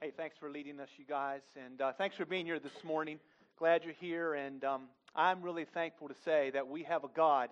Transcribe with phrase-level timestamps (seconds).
[0.00, 3.18] Hey, thanks for leading us, you guys, and uh, thanks for being here this morning.
[3.58, 4.82] Glad you're here, and um,
[5.16, 7.50] I'm really thankful to say that we have a God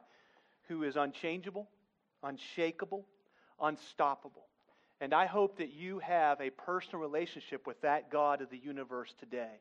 [0.68, 1.68] who is unchangeable,
[2.22, 3.04] unshakable,
[3.60, 4.44] unstoppable.
[5.00, 9.12] And I hope that you have a personal relationship with that God of the universe
[9.18, 9.58] today.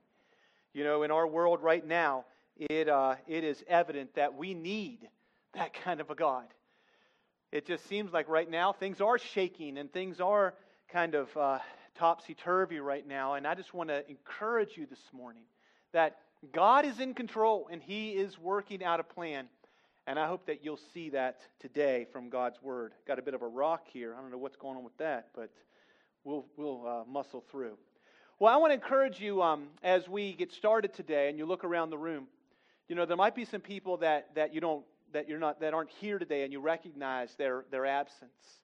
[0.71, 2.25] You know, in our world right now,
[2.55, 5.09] it, uh, it is evident that we need
[5.55, 6.45] that kind of a God.
[7.51, 10.53] It just seems like right now things are shaking and things are
[10.91, 11.57] kind of uh,
[11.95, 13.33] topsy turvy right now.
[13.33, 15.43] And I just want to encourage you this morning
[15.93, 16.17] that
[16.53, 19.47] God is in control and He is working out a plan.
[20.07, 22.93] And I hope that you'll see that today from God's Word.
[23.07, 24.13] Got a bit of a rock here.
[24.15, 25.49] I don't know what's going on with that, but
[26.23, 27.77] we'll, we'll uh, muscle through.
[28.37, 31.63] Well, I want to encourage you um, as we get started today and you look
[31.63, 32.27] around the room.
[32.87, 35.73] You know, there might be some people that, that you don't that you're not that
[35.73, 38.59] aren't here today and you recognize their, their absence.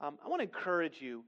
[0.00, 1.24] Um, I want to encourage you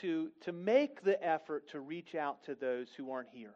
[0.00, 3.54] to, to make the effort to reach out to those who aren't here.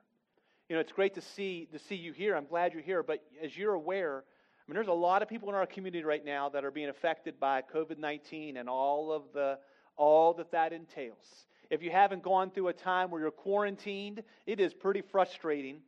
[0.68, 2.36] You know, it's great to see, to see you here.
[2.36, 3.02] I'm glad you're here.
[3.02, 6.24] But as you're aware, I mean, there's a lot of people in our community right
[6.24, 9.58] now that are being affected by COVID 19 and all of the,
[9.96, 11.46] all that that entails.
[11.70, 15.78] If you haven't gone through a time where you're quarantined, it is pretty frustrating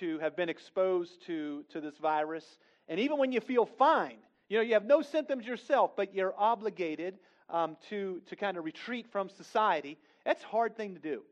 [0.00, 2.44] to have been exposed to, to this virus.
[2.88, 6.34] And even when you feel fine, you know, you have no symptoms yourself, but you're
[6.36, 7.18] obligated
[7.50, 9.98] um, to, to kind of retreat from society.
[10.24, 11.22] That's a hard thing to do.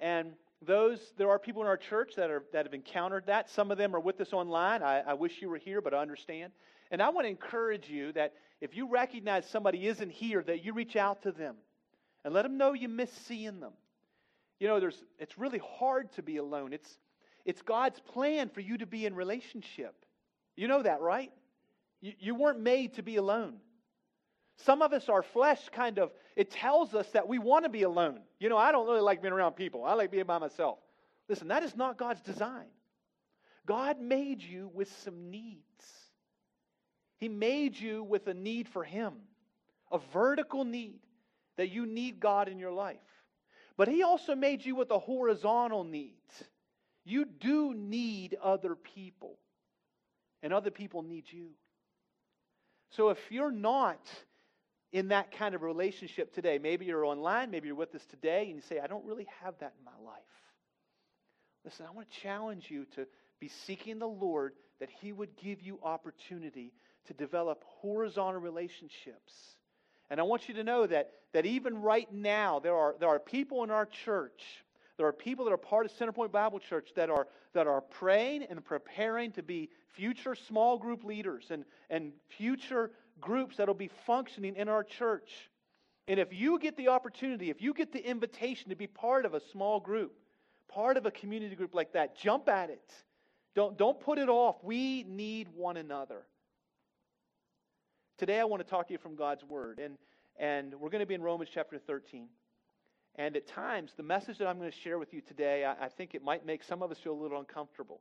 [0.00, 3.48] And those there are people in our church that are that have encountered that.
[3.50, 4.82] Some of them are with us online.
[4.82, 6.52] I, I, wish you were here but i understand.
[6.90, 10.74] And i want to encourage you that if you recognize somebody isn't here that you
[10.74, 11.56] reach out to them
[12.24, 13.72] and let them know you miss seeing them.
[14.58, 16.72] You know there's it's really hard to be alone.
[16.72, 16.98] It's
[17.46, 19.94] it's god's plan for you to be in relationship.
[20.56, 21.32] You know that right?
[22.02, 23.54] You, you weren't made to be alone
[24.64, 27.82] some of us, our flesh kind of, it tells us that we want to be
[27.82, 28.20] alone.
[28.38, 29.84] You know, I don't really like being around people.
[29.84, 30.78] I like being by myself.
[31.28, 32.66] Listen, that is not God's design.
[33.66, 35.64] God made you with some needs.
[37.18, 39.14] He made you with a need for Him,
[39.92, 41.00] a vertical need
[41.56, 42.96] that you need God in your life.
[43.76, 46.14] But He also made you with a horizontal need.
[47.04, 49.38] You do need other people,
[50.42, 51.50] and other people need you.
[52.90, 54.00] So if you're not
[54.92, 56.58] in that kind of relationship today.
[56.58, 59.54] Maybe you're online, maybe you're with us today, and you say, I don't really have
[59.60, 60.20] that in my life.
[61.64, 63.06] Listen, I want to challenge you to
[63.38, 66.72] be seeking the Lord that He would give you opportunity
[67.06, 69.32] to develop horizontal relationships.
[70.10, 73.20] And I want you to know that, that even right now, there are, there are
[73.20, 74.42] people in our church,
[74.96, 78.44] there are people that are part of Centerpoint Bible Church that are, that are praying
[78.50, 84.56] and preparing to be future small group leaders and, and future groups that'll be functioning
[84.56, 85.50] in our church.
[86.08, 89.34] And if you get the opportunity, if you get the invitation to be part of
[89.34, 90.12] a small group,
[90.68, 92.92] part of a community group like that, jump at it.
[93.54, 94.56] Don't, don't put it off.
[94.62, 96.22] We need one another.
[98.18, 99.78] Today, I want to talk to you from God's Word.
[99.78, 99.96] And,
[100.38, 102.28] and we're going to be in Romans chapter 13.
[103.16, 105.88] And at times, the message that I'm going to share with you today, I, I
[105.88, 108.00] think it might make some of us feel a little uncomfortable.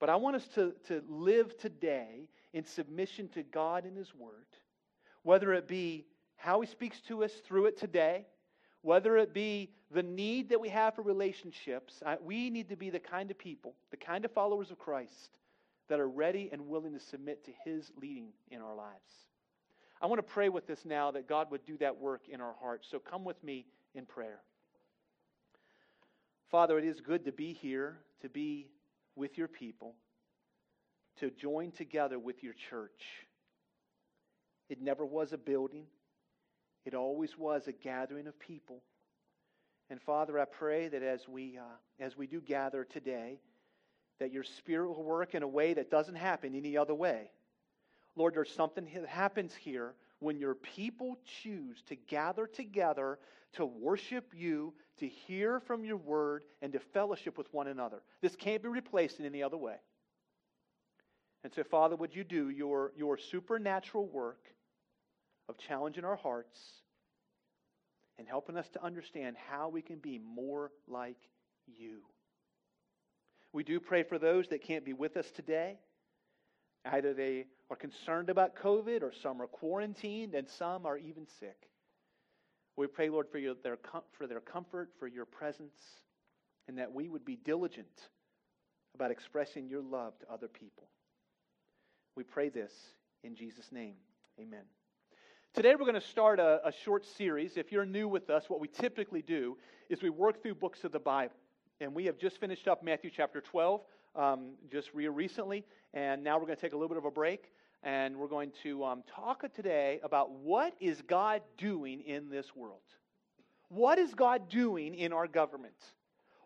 [0.00, 4.46] But I want us to, to live today in submission to God and His Word,
[5.22, 6.06] whether it be
[6.36, 8.26] how He speaks to us through it today,
[8.82, 12.02] whether it be the need that we have for relationships.
[12.22, 15.38] we need to be the kind of people, the kind of followers of Christ
[15.88, 19.24] that are ready and willing to submit to His leading in our lives.
[20.02, 22.54] I want to pray with this now that God would do that work in our
[22.60, 22.88] hearts.
[22.90, 24.40] So come with me in prayer.
[26.50, 28.68] Father, it is good to be here, to be
[29.16, 29.94] with your people
[31.16, 33.04] to join together with your church.
[34.68, 35.86] It never was a building,
[36.84, 38.82] it always was a gathering of people.
[39.90, 43.38] And Father, I pray that as we, uh, as we do gather today,
[44.18, 47.30] that your Spirit will work in a way that doesn't happen any other way.
[48.16, 53.18] Lord, there's something that happens here when your people choose to gather together
[53.54, 58.02] to worship you, to hear from your word, and to fellowship with one another.
[58.20, 59.76] This can't be replaced in any other way.
[61.42, 64.46] And so, Father, would you do your, your supernatural work
[65.48, 66.58] of challenging our hearts
[68.18, 71.18] and helping us to understand how we can be more like
[71.66, 71.98] you?
[73.52, 75.78] We do pray for those that can't be with us today.
[76.86, 81.68] Either they are concerned about COVID or some are quarantined and some are even sick.
[82.76, 83.78] We pray, Lord, for, your, their,
[84.12, 85.78] for their comfort, for your presence,
[86.66, 88.08] and that we would be diligent
[88.94, 90.88] about expressing your love to other people.
[92.16, 92.72] We pray this
[93.22, 93.94] in Jesus' name.
[94.40, 94.62] Amen.
[95.52, 97.56] Today, we're going to start a, a, short series.
[97.56, 99.56] If you're new with us, what we typically do
[99.88, 101.34] is we work through books of the Bible.
[101.80, 103.80] And we have just finished up Matthew chapter 12,
[104.16, 105.64] um, just re- recently.
[105.92, 107.52] And now we're going to take a little bit of a break.
[107.84, 112.80] And we're going to um, talk today about what is God doing in this world?
[113.68, 115.76] What is God doing in our government?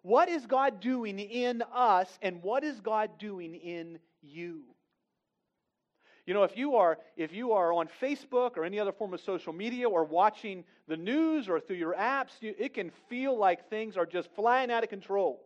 [0.02, 2.19] What is God doing in us?
[2.23, 4.62] And what is God doing in you?
[6.26, 9.20] You know, if you are if you are on Facebook or any other form of
[9.20, 13.70] social media or watching the news or through your apps, you, it can feel like
[13.70, 15.41] things are just flying out of control.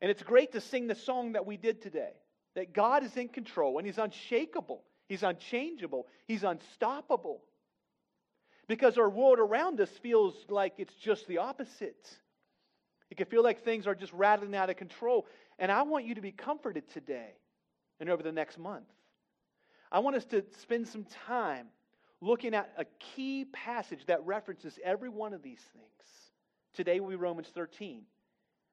[0.00, 2.14] And it's great to sing the song that we did today.
[2.54, 4.82] That God is in control and he's unshakable.
[5.08, 6.06] He's unchangeable.
[6.26, 7.42] He's unstoppable.
[8.68, 12.16] Because our world around us feels like it's just the opposite.
[13.10, 15.26] It can feel like things are just rattling out of control.
[15.58, 17.34] And I want you to be comforted today
[18.00, 18.88] and over the next month.
[19.90, 21.66] I want us to spend some time
[22.22, 26.32] looking at a key passage that references every one of these things.
[26.74, 28.02] Today will be Romans 13.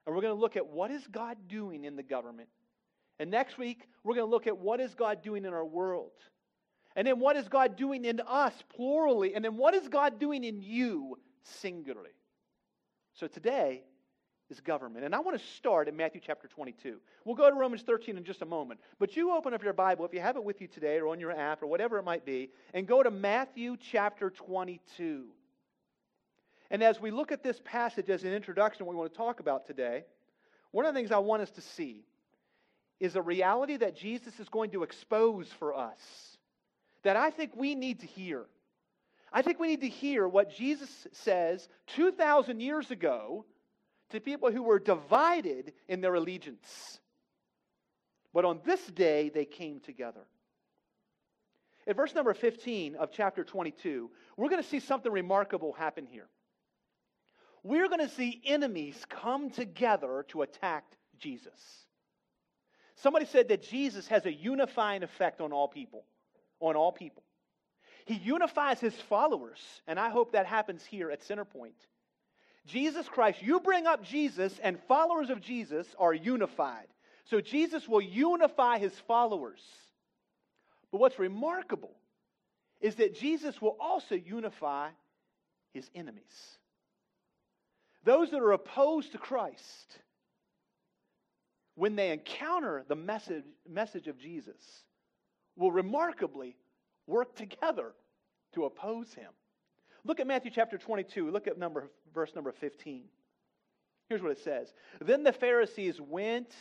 [0.06, 2.48] And we're going to look at what is God doing in the government.
[3.20, 6.12] And next week, we're going to look at what is God doing in our world.
[6.96, 9.36] And then what is God doing in us, plurally.
[9.36, 12.12] And then what is God doing in you, singularly.
[13.14, 13.84] So today,
[14.50, 15.06] is government.
[15.06, 16.98] And I want to start in Matthew chapter 22.
[17.24, 18.80] We'll go to Romans 13 in just a moment.
[18.98, 21.20] But you open up your Bible, if you have it with you today or on
[21.20, 25.26] your app or whatever it might be, and go to Matthew chapter 22.
[26.72, 29.40] And as we look at this passage as an introduction, what we want to talk
[29.40, 30.06] about today,
[30.72, 32.06] one of the things I want us to see
[33.00, 36.38] is a reality that Jesus is going to expose for us
[37.04, 38.46] that I think we need to hear.
[39.32, 43.46] I think we need to hear what Jesus says 2,000 years ago
[44.10, 47.00] to people who were divided in their allegiance.
[48.34, 50.26] But on this day, they came together.
[51.88, 56.28] In verse number 15 of chapter 22, we're going to see something remarkable happen here.
[57.64, 60.86] We're going to see enemies come together to attack
[61.20, 61.88] Jesus.
[63.02, 66.04] Somebody said that Jesus has a unifying effect on all people,
[66.60, 67.24] on all people.
[68.06, 71.78] He unifies his followers, and I hope that happens here at Centerpoint.
[72.66, 76.88] Jesus Christ, you bring up Jesus, and followers of Jesus are unified.
[77.26, 79.62] So Jesus will unify his followers.
[80.92, 81.96] But what's remarkable
[82.82, 84.90] is that Jesus will also unify
[85.74, 86.58] his enemies.
[88.04, 90.00] Those that are opposed to Christ,
[91.80, 94.84] when they encounter the message, message of Jesus,
[95.56, 96.58] will remarkably
[97.08, 97.94] work together
[98.54, 99.32] to oppose him.
[100.04, 101.32] Look at Matthew chapter 22.
[101.32, 103.06] Look at number, verse number 15.
[104.10, 106.54] Here's what it says Then the Pharisees went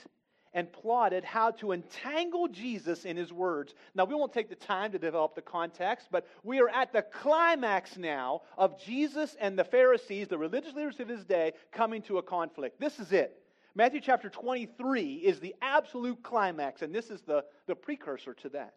[0.55, 3.75] and plotted how to entangle Jesus in his words.
[3.97, 7.03] Now, we won't take the time to develop the context, but we are at the
[7.03, 12.19] climax now of Jesus and the Pharisees, the religious leaders of his day, coming to
[12.19, 12.79] a conflict.
[12.79, 13.43] This is it.
[13.79, 18.75] Matthew chapter 23 is the absolute climax, and this is the, the precursor to that.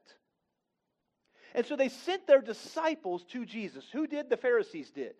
[1.55, 3.83] And so they sent their disciples to Jesus.
[3.93, 4.29] Who did?
[4.29, 5.15] The Pharisees did.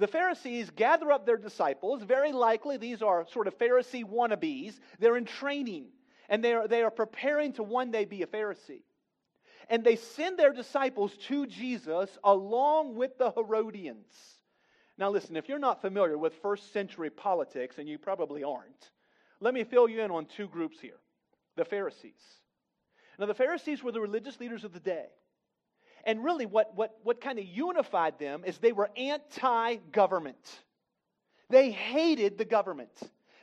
[0.00, 2.02] The Pharisees gather up their disciples.
[2.02, 4.80] Very likely, these are sort of Pharisee wannabes.
[4.98, 5.90] They're in training,
[6.28, 8.82] and they are, they are preparing to one day be a Pharisee.
[9.70, 14.12] And they send their disciples to Jesus along with the Herodians.
[14.98, 18.90] Now, listen, if you're not familiar with first century politics, and you probably aren't,
[19.44, 20.96] let me fill you in on two groups here
[21.56, 22.20] the Pharisees.
[23.18, 25.06] Now, the Pharisees were the religious leaders of the day.
[26.04, 30.60] And really, what, what, what kind of unified them is they were anti government.
[31.50, 32.90] They hated the government.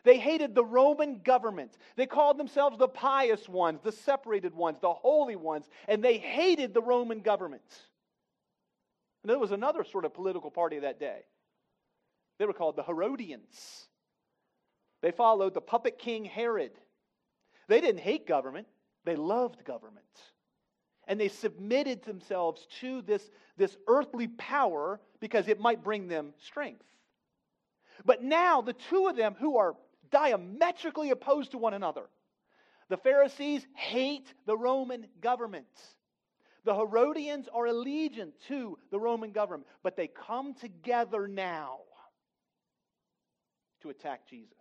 [0.03, 1.77] They hated the Roman government.
[1.95, 6.73] They called themselves the pious ones, the separated ones, the holy ones, and they hated
[6.73, 7.61] the Roman government.
[9.21, 11.19] And there was another sort of political party that day.
[12.39, 13.85] They were called the Herodians.
[15.01, 16.71] They followed the puppet king Herod.
[17.67, 18.67] They didn't hate government,
[19.05, 20.05] they loved government
[21.07, 26.85] and they submitted themselves to this, this earthly power because it might bring them strength.
[28.05, 29.75] But now, the two of them who are
[30.09, 32.03] diametrically opposed to one another,
[32.89, 35.67] the Pharisees hate the Roman government.
[36.63, 41.79] The Herodians are allegiant to the Roman government, but they come together now
[43.81, 44.60] to attack Jesus.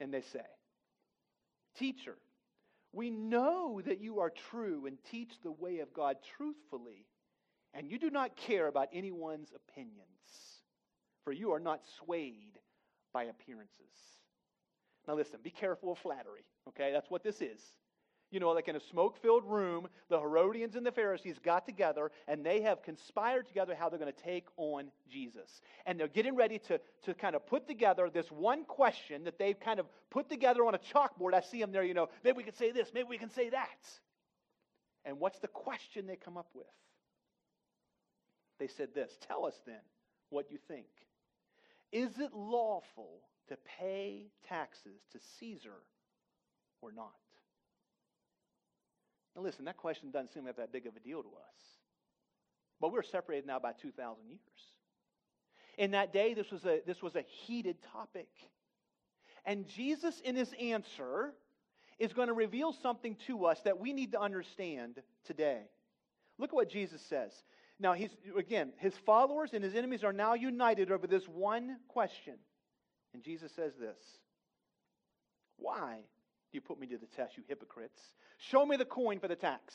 [0.00, 0.40] And they say,
[1.78, 2.16] Teacher,
[2.92, 7.06] we know that you are true and teach the way of God truthfully,
[7.72, 10.62] and you do not care about anyone's opinions,
[11.24, 12.58] for you are not swayed
[13.12, 13.78] by appearances.
[15.08, 16.92] Now, listen, be careful of flattery, okay?
[16.92, 17.60] That's what this is.
[18.32, 22.10] You know, like in a smoke filled room, the Herodians and the Pharisees got together
[22.26, 25.60] and they have conspired together how they're going to take on Jesus.
[25.84, 29.58] And they're getting ready to, to kind of put together this one question that they've
[29.60, 31.34] kind of put together on a chalkboard.
[31.34, 33.50] I see them there, you know, maybe we can say this, maybe we can say
[33.50, 33.68] that.
[35.04, 36.66] And what's the question they come up with?
[38.58, 39.80] They said this Tell us then
[40.30, 40.86] what you think.
[41.92, 45.82] Is it lawful to pay taxes to Caesar
[46.80, 47.12] or not?
[49.34, 51.62] Now, listen, that question doesn't seem like that big of a deal to us.
[52.80, 54.40] But we're separated now by 2,000 years.
[55.78, 58.28] In that day, this was, a, this was a heated topic.
[59.44, 61.32] And Jesus, in his answer,
[61.98, 65.62] is going to reveal something to us that we need to understand today.
[66.38, 67.32] Look at what Jesus says.
[67.78, 72.34] Now, he's, again, his followers and his enemies are now united over this one question.
[73.14, 73.98] And Jesus says this
[75.56, 76.00] Why
[76.54, 78.00] you put me to the test, you hypocrites?
[78.38, 79.74] Show me the coin for the tax.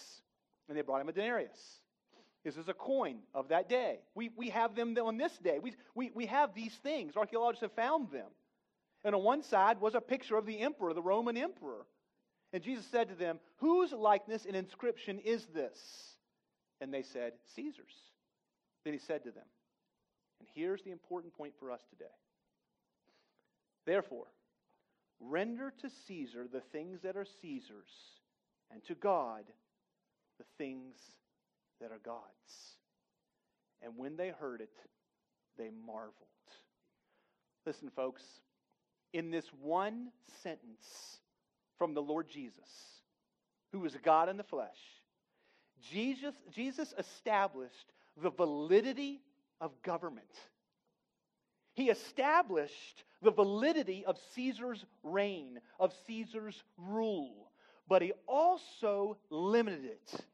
[0.68, 1.58] And they brought him a denarius.
[2.44, 4.00] This is a coin of that day.
[4.16, 5.60] We, we have them on this day.
[5.62, 7.16] We, we, we have these things.
[7.16, 8.28] Archaeologists have found them.
[9.04, 11.86] And on one side was a picture of the emperor, the Roman emperor.
[12.54, 15.78] And Jesus said to them, Whose likeness and inscription is this?
[16.80, 17.96] And they said, Caesar's.
[18.84, 19.44] Then he said to them,
[20.40, 22.06] and here's the important point for us today.
[23.86, 24.28] Therefore,
[25.20, 27.92] render to Caesar the things that are Caesar's,
[28.72, 29.44] and to God
[30.38, 30.96] the things
[31.82, 32.24] that are God's.
[33.82, 34.74] And when they heard it,
[35.58, 36.14] they marveled.
[37.66, 38.24] Listen, folks,
[39.14, 40.10] in this one
[40.44, 41.20] sentence
[41.78, 42.70] from the Lord Jesus,
[43.72, 44.78] who was God in the flesh,
[45.92, 49.22] Jesus, Jesus established the validity
[49.62, 50.26] of government.
[51.74, 57.52] He established the validity of Caesar's reign, of Caesar's rule,
[57.88, 60.26] but he also limited it.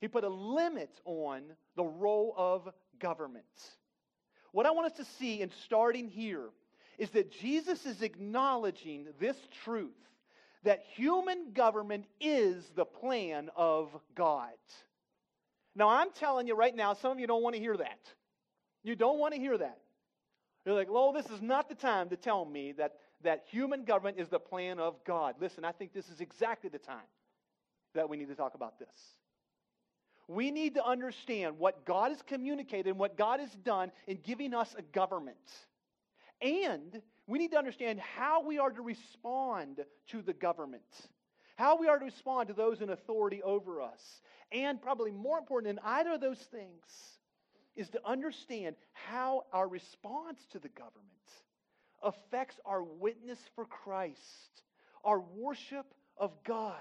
[0.00, 1.42] He put a limit on
[1.76, 3.44] the role of government.
[4.52, 6.50] What I want us to see in starting here
[6.98, 9.90] is that Jesus is acknowledging this truth
[10.64, 14.50] that human government is the plan of God.
[15.74, 17.98] Now, I'm telling you right now, some of you don't want to hear that.
[18.84, 19.78] You don't want to hear that.
[20.64, 22.92] You're like, well, this is not the time to tell me that,
[23.22, 25.34] that human government is the plan of God.
[25.40, 26.98] Listen, I think this is exactly the time
[27.94, 28.88] that we need to talk about this.
[30.28, 34.54] We need to understand what God has communicated and what God has done in giving
[34.54, 35.36] us a government.
[36.40, 40.82] And we need to understand how we are to respond to the government,
[41.56, 44.22] how we are to respond to those in authority over us.
[44.52, 46.82] And probably more important than either of those things
[47.76, 51.08] is to understand how our response to the government
[52.02, 54.18] affects our witness for Christ,
[55.04, 55.86] our worship
[56.16, 56.74] of God,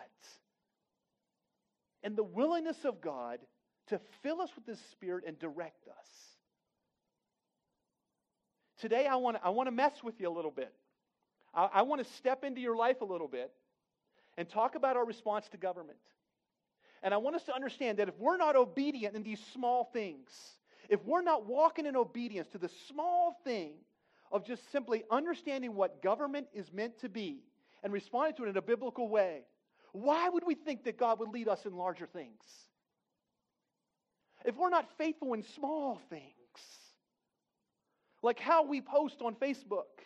[2.04, 3.40] and the willingness of God
[3.88, 6.08] to fill us with His Spirit and direct us.
[8.80, 10.74] Today, I want to, I want to mess with you a little bit.
[11.54, 13.52] I, I want to step into your life a little bit
[14.38, 16.00] and talk about our response to government.
[17.04, 20.30] And I want us to understand that if we're not obedient in these small things,
[20.92, 23.76] if we're not walking in obedience to the small thing
[24.30, 27.46] of just simply understanding what government is meant to be
[27.82, 29.44] and responding to it in a biblical way,
[29.94, 32.44] why would we think that God would lead us in larger things?
[34.44, 36.26] If we're not faithful in small things,
[38.22, 40.04] like how we post on Facebook,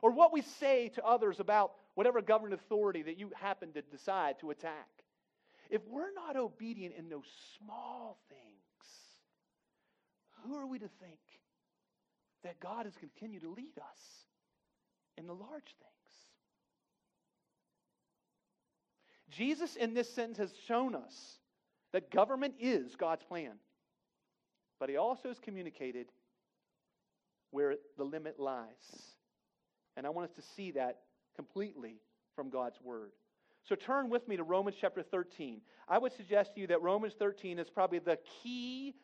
[0.00, 4.38] or what we say to others about whatever government authority that you happen to decide
[4.40, 4.88] to attack,
[5.70, 7.26] if we're not obedient in those
[7.58, 8.57] small things,
[10.44, 11.18] who are we to think
[12.44, 14.00] that God is to continue to lead us
[15.16, 15.98] in the large things?
[19.30, 21.38] Jesus, in this sentence, has shown us
[21.92, 23.52] that government is God's plan.
[24.80, 26.06] But he also has communicated
[27.50, 28.66] where the limit lies.
[29.96, 30.98] And I want us to see that
[31.34, 31.96] completely
[32.34, 33.12] from God's Word.
[33.64, 35.60] So turn with me to Romans chapter 13.
[35.88, 38.94] I would suggest to you that Romans 13 is probably the key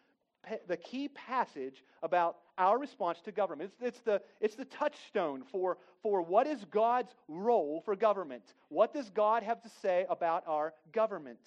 [0.66, 3.72] the key passage about our response to government.
[3.72, 8.54] It's, it's, the, it's the touchstone for, for what is God's role for government.
[8.68, 11.40] What does God have to say about our government?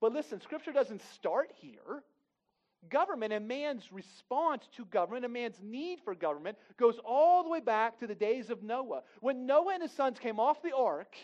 [0.00, 2.02] But listen, Scripture doesn't start here.
[2.90, 7.60] Government and man's response to government and man's need for government goes all the way
[7.60, 9.02] back to the days of Noah.
[9.20, 11.16] When Noah and his sons came off the ark,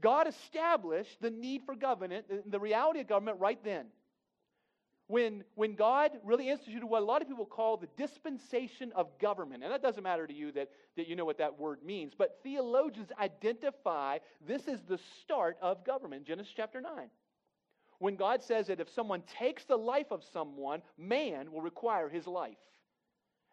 [0.00, 3.86] God established the need for government, the reality of government right then.
[5.08, 9.62] When, when God really instituted what a lot of people call the dispensation of government.
[9.62, 12.38] And that doesn't matter to you that, that you know what that word means, but
[12.42, 16.92] theologians identify this is the start of government, Genesis chapter 9.
[17.98, 22.26] When God says that if someone takes the life of someone, man will require his
[22.26, 22.56] life.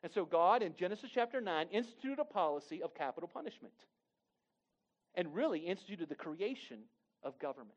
[0.01, 3.73] And so God, in Genesis chapter 9, instituted a policy of capital punishment
[5.15, 6.79] and really instituted the creation
[7.21, 7.73] of government.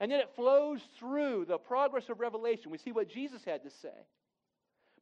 [0.00, 2.70] And then it flows through the progress of Revelation.
[2.70, 4.06] We see what Jesus had to say.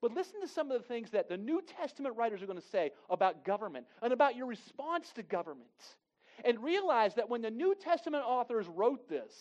[0.00, 2.66] But listen to some of the things that the New Testament writers are going to
[2.68, 5.68] say about government and about your response to government.
[6.44, 9.32] And realize that when the New Testament authors wrote this,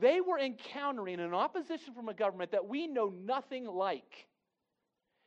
[0.00, 4.26] they were encountering an opposition from a government that we know nothing like.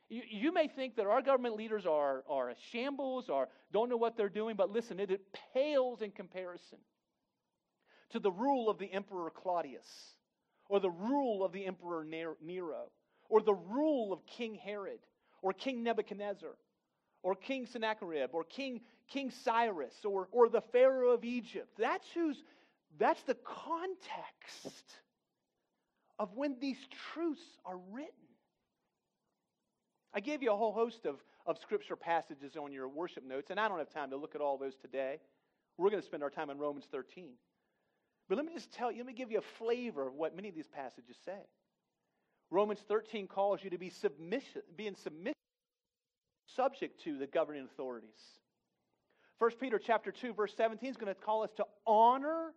[0.08, 3.96] You, you, may think that our government leaders are, are a shambles or don't know
[3.96, 5.20] what they're doing, but listen, it, it
[5.52, 6.78] pales in comparison
[8.10, 9.86] to the rule of the Emperor Claudius,
[10.68, 12.90] or the rule of the Emperor Nero,
[13.28, 15.00] or the rule of King Herod,
[15.42, 16.56] or King Nebuchadnezzar,
[17.22, 21.68] or King Sennacherib, or King, King Cyrus, or, or the Pharaoh of Egypt.
[21.78, 22.42] That's who's
[22.98, 24.84] that's the context
[26.18, 26.78] of when these
[27.12, 28.12] truths are written.
[30.14, 33.60] I gave you a whole host of, of scripture passages on your worship notes, and
[33.60, 35.18] I don't have time to look at all those today.
[35.76, 37.32] We're going to spend our time in Romans 13.
[38.28, 40.48] But let me just tell you, let me give you a flavor of what many
[40.48, 41.38] of these passages say.
[42.50, 45.34] Romans 13 calls you to be submission, be in submission,
[46.54, 48.20] subject to the governing authorities.
[49.38, 52.52] 1 Peter chapter 2, verse 17 is going to call us to honor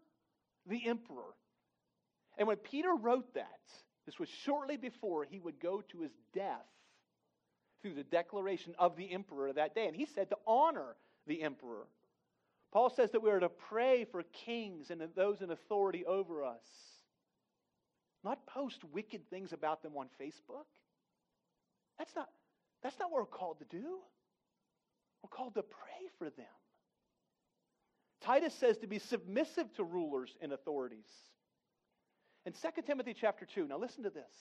[0.68, 1.36] the emperor.
[2.38, 3.60] And when Peter wrote that,
[4.06, 6.66] this was shortly before he would go to his death
[7.82, 9.88] through the declaration of the emperor that day.
[9.88, 10.96] And he said to honor
[11.28, 11.88] the emperor.
[12.72, 16.66] Paul says that we are to pray for kings and those in authority over us,
[18.24, 20.68] not post wicked things about them on Facebook.
[21.98, 22.30] That's not,
[22.84, 23.98] that's not what we're called to do.
[25.24, 26.46] We're called to pray for them.
[28.22, 31.08] Titus says to be submissive to rulers and authorities.
[32.46, 34.34] In 2 Timothy chapter 2, now listen to this.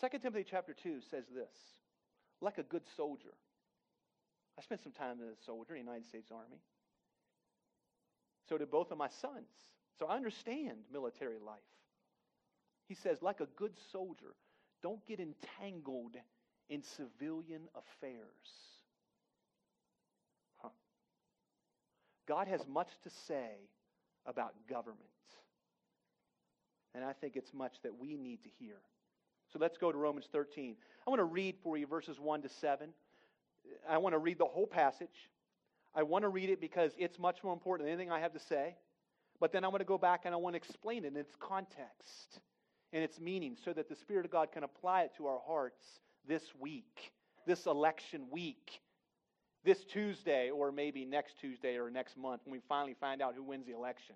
[0.00, 1.52] 2 Timothy chapter 2 says this
[2.40, 3.34] like a good soldier.
[4.58, 6.60] I spent some time as a soldier in the United States Army.
[8.50, 9.46] So did both of my sons.
[9.96, 11.60] So I understand military life.
[12.88, 14.34] He says, like a good soldier,
[14.82, 16.16] don't get entangled
[16.68, 18.26] in civilian affairs.
[20.56, 20.70] Huh.
[22.26, 23.68] God has much to say
[24.26, 24.98] about government.
[26.92, 28.78] And I think it's much that we need to hear.
[29.52, 30.74] So let's go to Romans 13.
[31.06, 32.88] I want to read for you verses 1 to 7.
[33.88, 35.30] I want to read the whole passage.
[35.94, 38.40] I want to read it because it's much more important than anything I have to
[38.40, 38.76] say.
[39.40, 41.34] But then I want to go back and I want to explain it in its
[41.40, 42.40] context
[42.92, 45.82] and its meaning so that the Spirit of God can apply it to our hearts
[46.28, 47.12] this week,
[47.46, 48.80] this election week,
[49.64, 53.42] this Tuesday, or maybe next Tuesday or next month when we finally find out who
[53.42, 54.14] wins the election.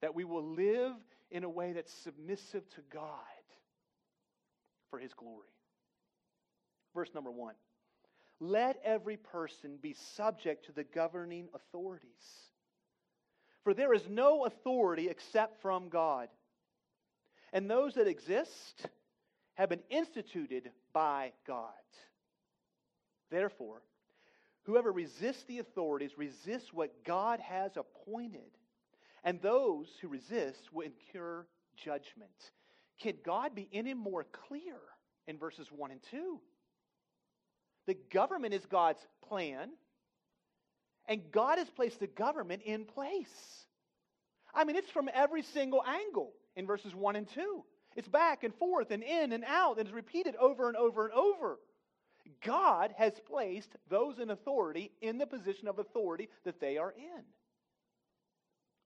[0.00, 0.92] That we will live
[1.30, 3.10] in a way that's submissive to God
[4.90, 5.48] for His glory.
[6.94, 7.54] Verse number one.
[8.44, 12.10] Let every person be subject to the governing authorities.
[13.62, 16.28] For there is no authority except from God.
[17.54, 18.86] And those that exist
[19.54, 21.70] have been instituted by God.
[23.30, 23.80] Therefore,
[24.64, 28.58] whoever resists the authorities resists what God has appointed.
[29.24, 31.46] And those who resist will incur
[31.82, 32.52] judgment.
[33.00, 34.76] Can God be any more clear
[35.26, 36.40] in verses 1 and 2?
[37.86, 39.70] The government is God's plan,
[41.06, 43.64] and God has placed the government in place.
[44.54, 47.64] I mean, it's from every single angle in verses 1 and 2.
[47.96, 51.14] It's back and forth and in and out, and it's repeated over and over and
[51.14, 51.58] over.
[52.42, 57.22] God has placed those in authority in the position of authority that they are in.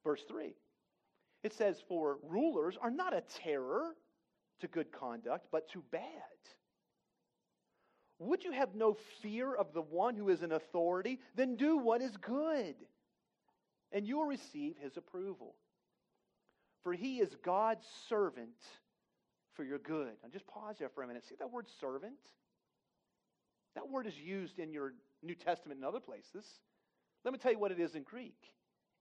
[0.04, 0.54] Verse 3
[1.42, 3.94] it says, For rulers are not a terror
[4.60, 6.02] to good conduct, but to bad.
[8.18, 11.20] Would you have no fear of the one who is in authority?
[11.36, 12.74] Then do what is good,
[13.92, 15.54] and you will receive his approval.
[16.82, 18.56] For he is God's servant
[19.54, 20.12] for your good.
[20.22, 21.24] Now just pause there for a minute.
[21.28, 22.14] See that word servant?
[23.74, 26.44] That word is used in your New Testament and other places.
[27.24, 28.38] Let me tell you what it is in Greek.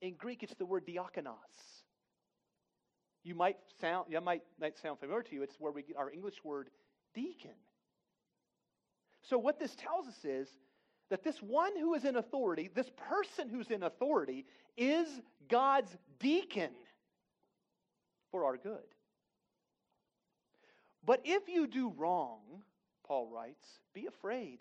[0.02, 1.34] In Greek, it's the word diakonos.
[3.24, 5.44] You might sound, you might, might sound familiar to you.
[5.44, 6.70] It's where we get our English word
[7.14, 7.52] deacon.
[9.30, 10.48] So, what this tells us is
[11.10, 14.46] that this one who is in authority, this person who's in authority,
[14.78, 15.08] is
[15.50, 16.72] God's deacon
[18.32, 18.80] for our good.
[21.06, 22.40] But if you do wrong,
[23.06, 24.60] Paul writes, be afraid.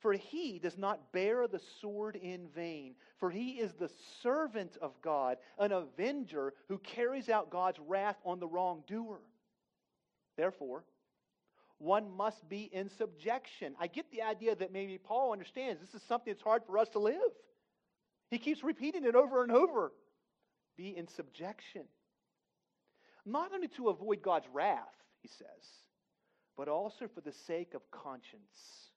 [0.00, 3.90] For he does not bear the sword in vain, for he is the
[4.22, 9.20] servant of God, an avenger who carries out God's wrath on the wrongdoer.
[10.36, 10.84] Therefore,
[11.78, 13.74] one must be in subjection.
[13.80, 16.88] I get the idea that maybe Paul understands this is something that's hard for us
[16.90, 17.32] to live.
[18.30, 19.92] He keeps repeating it over and over.
[20.76, 21.84] Be in subjection.
[23.24, 25.46] Not only to avoid God's wrath, he says,
[26.56, 28.90] but also for the sake of conscience.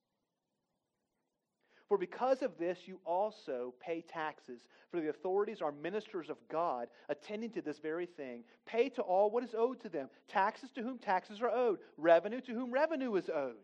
[1.91, 4.61] For because of this, you also pay taxes.
[4.91, 8.45] For the authorities are ministers of God, attending to this very thing.
[8.65, 12.39] Pay to all what is owed to them taxes to whom taxes are owed, revenue
[12.39, 13.55] to whom revenue is owed.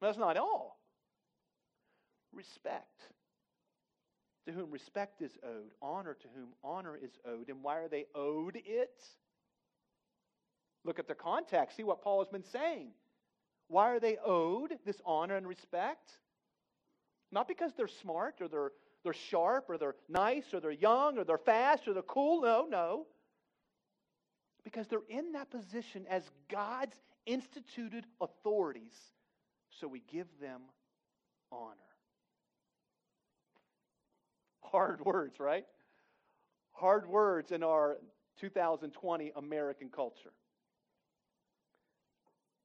[0.00, 0.78] That's not all.
[2.32, 3.02] Respect
[4.46, 7.50] to whom respect is owed, honor to whom honor is owed.
[7.50, 9.02] And why are they owed it?
[10.82, 12.92] Look at the context, see what Paul has been saying.
[13.68, 16.10] Why are they owed this honor and respect?
[17.32, 18.72] Not because they're smart or they're,
[19.04, 22.42] they're sharp or they're nice or they're young or they're fast or they're cool.
[22.42, 23.06] No, no.
[24.64, 28.96] Because they're in that position as God's instituted authorities.
[29.80, 30.62] So we give them
[31.52, 31.76] honor.
[34.62, 35.64] Hard words, right?
[36.72, 37.98] Hard words in our
[38.40, 40.32] 2020 American culture.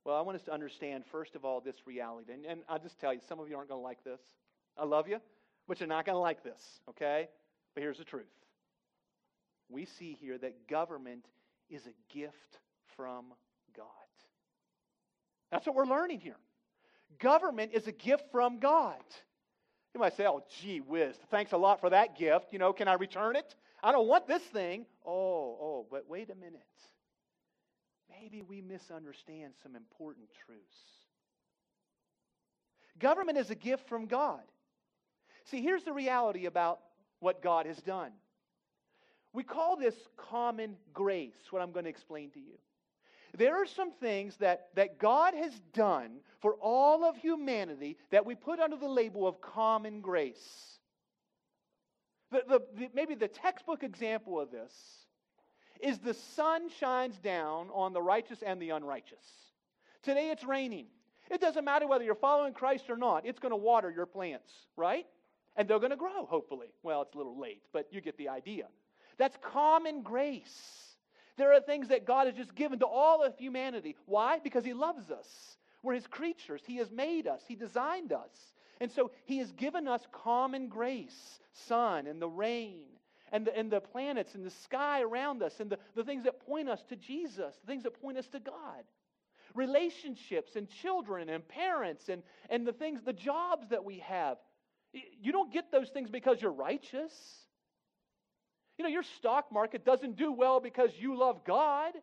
[0.04, 2.34] Well, I want us to understand, first of all, this reality.
[2.34, 4.20] And, and I'll just tell you, some of you aren't going to like this.
[4.78, 5.20] I love you,
[5.68, 7.30] but you're not going to like this, okay?
[7.74, 8.26] But here's the truth.
[9.70, 11.26] We see here that government
[11.70, 12.60] is a gift
[12.96, 13.26] from
[13.76, 13.86] God.
[15.52, 16.38] That's what we're learning here.
[17.20, 18.96] Government is a gift from God.
[19.94, 22.48] You might say, oh, gee whiz, thanks a lot for that gift.
[22.52, 23.56] You know, can I return it?
[23.84, 24.86] I don't want this thing.
[25.06, 26.62] Oh, oh, but wait a minute.
[28.10, 30.62] Maybe we misunderstand some important truths.
[33.00, 34.42] Government is a gift from God.
[35.46, 36.80] See, here's the reality about
[37.20, 38.12] what God has done.
[39.34, 42.58] We call this common grace, what I'm going to explain to you.
[43.38, 48.36] There are some things that, that God has done for all of humanity that we
[48.36, 50.78] put under the label of common grace.
[52.32, 54.74] The, the, the, maybe the textbook example of this
[55.80, 59.24] is the sun shines down on the righteous and the unrighteous.
[60.04, 60.88] Today it's raining.
[61.30, 64.52] It doesn't matter whether you're following Christ or not, it's going to water your plants,
[64.76, 65.06] right?
[65.56, 66.68] And they're going to grow, hopefully.
[66.84, 68.68] Well, it's a little late, but you get the idea.
[69.18, 70.96] That's common grace.
[71.38, 73.96] There are things that God has just given to all of humanity.
[74.06, 74.40] Why?
[74.40, 75.28] Because He loves us.
[75.84, 76.62] We're His creatures.
[76.66, 78.32] He has made us, He designed us.
[78.80, 82.84] And so He has given us common grace sun and the rain.
[83.34, 86.46] And the, and the planets and the sky around us, and the, the things that
[86.46, 88.84] point us to Jesus, the things that point us to God
[89.56, 94.38] relationships and children and parents and, and the things, the jobs that we have.
[94.94, 97.14] You don't get those things because you're righteous.
[98.78, 101.94] You know, your stock market doesn't do well because you love God.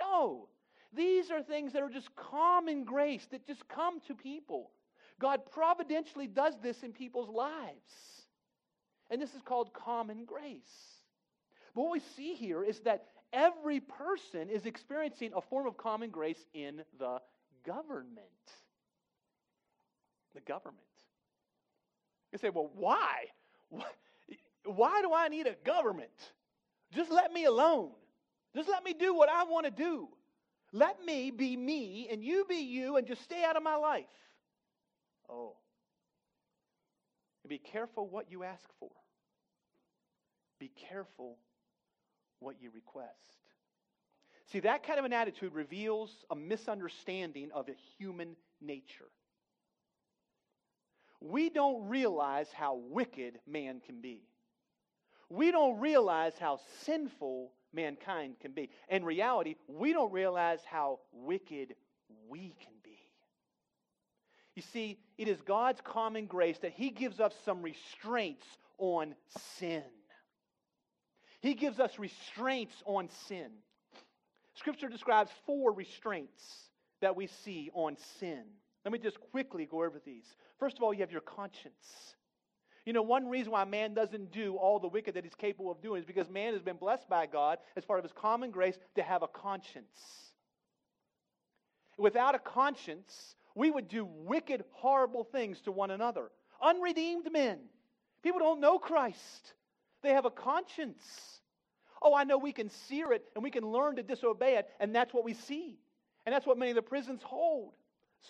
[0.00, 0.48] No.
[0.92, 4.70] These are things that are just common grace that just come to people.
[5.20, 7.92] God providentially does this in people's lives.
[9.10, 10.60] And this is called common grace.
[11.74, 16.10] But what we see here is that every person is experiencing a form of common
[16.10, 17.18] grace in the
[17.64, 18.18] government.
[20.34, 20.80] The government.
[22.32, 23.26] You say, well, why?
[24.64, 26.10] Why do I need a government?
[26.92, 27.90] Just let me alone.
[28.54, 30.08] Just let me do what I want to do.
[30.72, 34.04] Let me be me and you be you and just stay out of my life.
[35.28, 35.54] Oh.
[37.46, 38.90] Be careful what you ask for.
[40.58, 41.36] Be careful
[42.40, 43.10] what you request.
[44.52, 49.10] See, that kind of an attitude reveals a misunderstanding of a human nature.
[51.20, 54.22] We don't realize how wicked man can be.
[55.28, 58.70] We don't realize how sinful mankind can be.
[58.88, 61.74] In reality, we don't realize how wicked
[62.28, 62.98] we can be.
[64.54, 68.46] You see, it is God's common grace that He gives us some restraints
[68.78, 69.14] on
[69.58, 69.82] sin.
[71.40, 73.50] He gives us restraints on sin.
[74.54, 76.42] Scripture describes four restraints
[77.00, 78.42] that we see on sin.
[78.86, 80.36] Let me just quickly go over these.
[80.60, 82.14] First of all, you have your conscience.
[82.84, 85.82] You know, one reason why man doesn't do all the wicked that he's capable of
[85.82, 88.78] doing is because man has been blessed by God as part of his common grace
[88.94, 90.30] to have a conscience.
[91.98, 96.30] Without a conscience, we would do wicked, horrible things to one another.
[96.62, 97.58] Unredeemed men.
[98.22, 99.54] People don't know Christ,
[100.04, 101.02] they have a conscience.
[102.00, 104.94] Oh, I know we can sear it and we can learn to disobey it, and
[104.94, 105.80] that's what we see.
[106.24, 107.72] And that's what many of the prisons hold.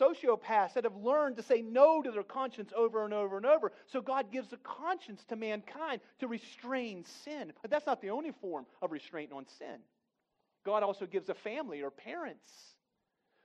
[0.01, 3.73] Sociopaths that have learned to say no to their conscience over and over and over.
[3.87, 7.53] So God gives a conscience to mankind to restrain sin.
[7.63, 9.79] But that's not the only form of restraint on sin.
[10.65, 12.49] God also gives a family or parents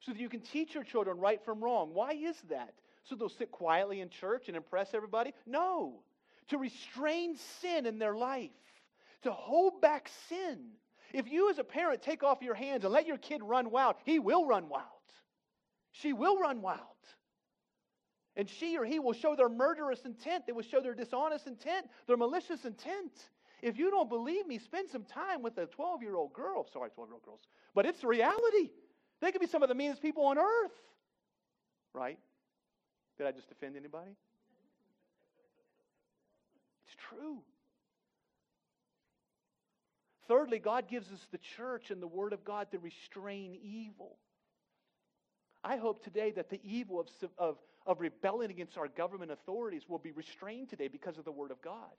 [0.01, 1.93] so that you can teach your children right from wrong.
[1.93, 2.73] Why is that?
[3.03, 5.33] So they'll sit quietly in church and impress everybody?
[5.45, 6.01] No.
[6.49, 8.49] To restrain sin in their life,
[9.23, 10.71] to hold back sin.
[11.13, 13.95] If you, as a parent, take off your hands and let your kid run wild,
[14.05, 14.87] he will run wild.
[15.91, 16.79] She will run wild.
[18.35, 20.45] And she or he will show their murderous intent.
[20.47, 23.11] They will show their dishonest intent, their malicious intent.
[23.61, 26.65] If you don't believe me, spend some time with a 12 year old girl.
[26.71, 27.41] Sorry, 12 year old girls.
[27.75, 28.71] But it's reality.
[29.19, 30.71] They could be some of the meanest people on earth.
[31.93, 32.17] Right?
[33.17, 34.11] Did I just offend anybody?
[36.85, 37.39] It's true.
[40.27, 44.17] Thirdly, God gives us the church and the Word of God to restrain evil.
[45.63, 49.99] I hope today that the evil of, of, of rebelling against our government authorities will
[49.99, 51.91] be restrained today because of the Word of God.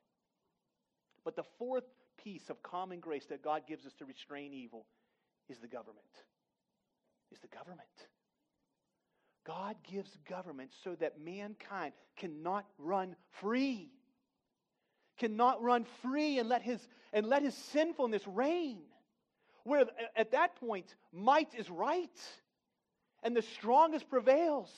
[1.25, 1.85] But the fourth
[2.23, 4.87] piece of common grace that God gives us to restrain evil
[5.49, 6.05] is the government.
[7.31, 7.81] Is the government.
[9.45, 13.91] God gives government so that mankind cannot run free.
[15.19, 16.81] Cannot run free and let his
[17.13, 18.79] and let his sinfulness reign.
[19.65, 19.85] Where
[20.17, 22.11] at that point might is right
[23.23, 24.71] and the strongest prevails,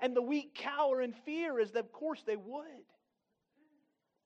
[0.00, 2.64] and the weak cower in fear, as of course they would.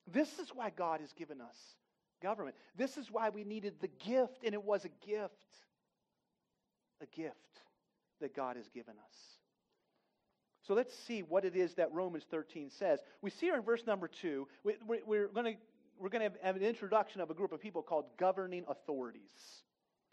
[0.07, 1.57] This is why God has given us
[2.23, 2.57] government.
[2.77, 5.33] This is why we needed the gift, and it was a gift.
[7.03, 7.35] A gift
[8.21, 9.17] that God has given us.
[10.67, 13.01] So let's see what it is that Romans 13 says.
[13.21, 15.61] We see here in verse number 2, we're going to
[15.99, 19.63] we're going to have an introduction of a group of people called governing authorities.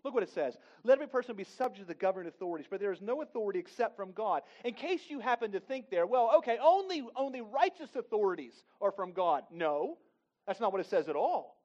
[0.04, 0.58] Look what it says.
[0.84, 3.96] Let every person be subject to the governing authorities, for there is no authority except
[3.96, 4.42] from God.
[4.66, 9.14] In case you happen to think there, well, okay, only, only righteous authorities are from
[9.14, 9.44] God.
[9.52, 9.98] No,
[10.46, 11.58] that's not what it says at all.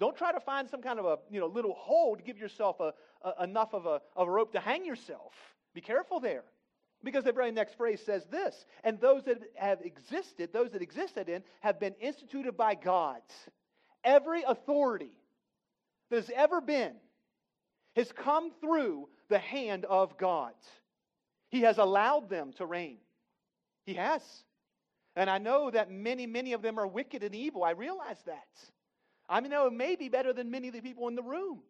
[0.00, 2.80] Don't try to find some kind of a you know, little hole to give yourself
[2.80, 5.34] a, a, enough of a, of a rope to hang yourself.
[5.74, 6.44] Be careful there.
[7.04, 11.28] Because the very next phrase says this, and those that have existed, those that existed
[11.28, 13.32] in, have been instituted by God's.
[14.04, 15.12] Every authority
[16.10, 16.92] that has ever been
[17.96, 20.52] has come through the hand of God.
[21.50, 22.98] He has allowed them to reign.
[23.84, 24.22] He has.
[25.16, 27.64] And I know that many, many of them are wicked and evil.
[27.64, 28.48] I realize that.
[29.28, 31.60] I know it may be better than many of the people in the room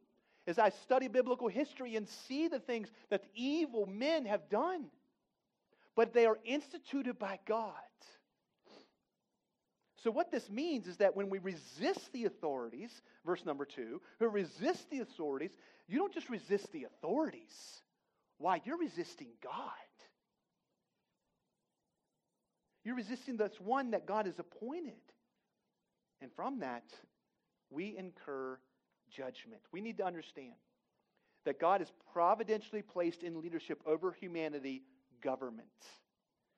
[0.46, 4.86] as I study biblical history and see the things that evil men have done.
[5.96, 7.74] But they are instituted by God.
[10.02, 12.90] So, what this means is that when we resist the authorities,
[13.26, 15.50] verse number two, who resist the authorities,
[15.88, 17.82] you don't just resist the authorities.
[18.38, 18.62] Why?
[18.64, 19.52] You're resisting God.
[22.82, 24.94] You're resisting this one that God has appointed.
[26.22, 26.84] And from that,
[27.68, 28.58] we incur
[29.10, 29.60] judgment.
[29.70, 30.54] We need to understand
[31.44, 34.82] that God has providentially placed in leadership over humanity
[35.22, 35.68] government.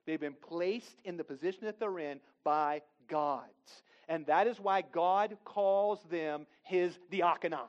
[0.06, 3.44] They've been placed in the position that they're in by God.
[4.08, 7.68] And that is why God calls them his diakonos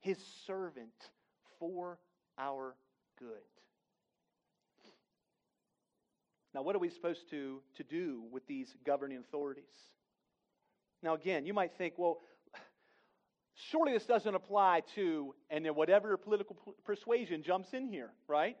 [0.00, 0.88] his servant
[1.58, 1.98] for
[2.38, 2.74] our
[3.18, 3.28] good.
[6.54, 9.64] Now, what are we supposed to, to do with these governing authorities?
[11.02, 12.18] Now, again, you might think, well,
[13.54, 18.56] surely this doesn't apply to, and then whatever political persuasion jumps in here, right?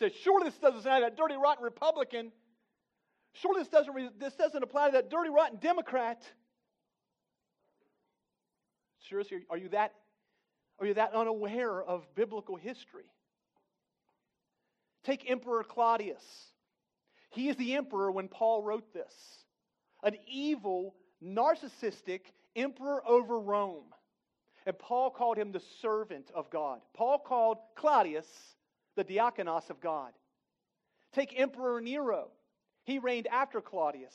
[0.00, 2.32] Says, surely this doesn't apply to that dirty, rotten Republican.
[3.34, 6.22] Surely this doesn't, this doesn't apply to that dirty, rotten Democrat.
[9.08, 9.92] Seriously, are you that
[10.78, 13.04] are you that unaware of biblical history?
[15.04, 16.22] Take Emperor Claudius.
[17.28, 19.12] He is the emperor when Paul wrote this.
[20.02, 22.20] An evil, narcissistic
[22.56, 23.84] emperor over Rome.
[24.64, 26.80] And Paul called him the servant of God.
[26.94, 28.26] Paul called Claudius
[28.96, 30.12] the diakonos of God.
[31.12, 32.28] Take Emperor Nero.
[32.84, 34.14] He reigned after Claudius.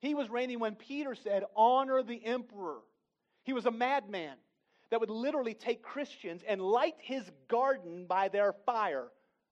[0.00, 2.78] He was reigning when Peter said, Honor the emperor.
[3.44, 4.36] He was a madman
[4.90, 9.08] that would literally take Christians and light his garden by their fire.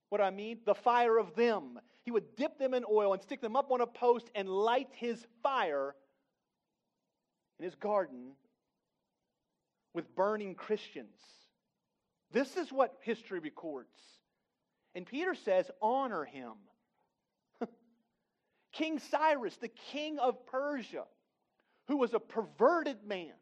[0.09, 0.59] What do I mean?
[0.67, 1.79] The fire of them.
[2.03, 4.89] He would dip them in oil and stick them up on a post and light
[4.93, 5.95] his fire
[7.59, 8.33] in his garden
[9.95, 11.17] with burning Christians.
[12.33, 13.95] This is what history records.
[14.95, 16.53] And Peter says, honor him.
[18.73, 21.05] king Cyrus, the king of Persia,
[21.87, 23.33] who was a perverted man,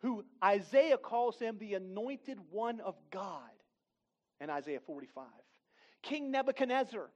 [0.00, 3.50] who Isaiah calls him the anointed one of God.
[4.40, 5.24] in Isaiah 45.
[6.02, 7.10] King Nebuchadnezzar,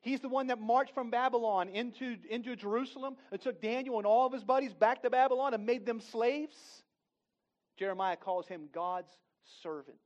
[0.00, 4.26] he's the one that marched from Babylon into, into Jerusalem and took Daniel and all
[4.26, 6.56] of his buddies back to Babylon and made them slaves.
[7.78, 9.10] Jeremiah calls him God's
[9.62, 9.98] servant.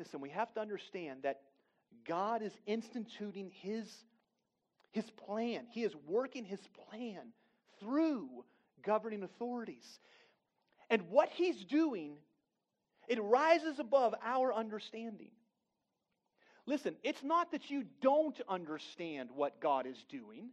[0.00, 1.42] Listen, we have to understand that
[2.08, 3.86] God is instituting his,
[4.92, 5.66] his plan.
[5.70, 7.34] He is working his plan
[7.78, 8.26] through
[8.82, 10.00] governing authorities.
[10.88, 12.14] And what he's doing,
[13.08, 15.32] it rises above our understanding.
[16.64, 20.48] Listen, it's not that you don't understand what God is doing,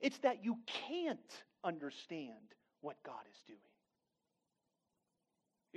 [0.00, 0.56] it's that you
[0.88, 1.18] can't
[1.64, 3.58] understand what God is doing.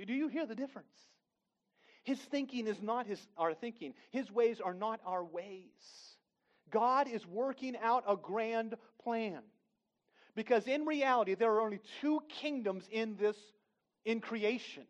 [0.06, 0.92] Do you hear the difference?
[2.04, 3.94] His thinking is not his, our thinking.
[4.10, 5.64] His ways are not our ways.
[6.70, 9.40] God is working out a grand plan.
[10.34, 13.36] Because in reality, there are only two kingdoms in this,
[14.04, 14.84] in creation.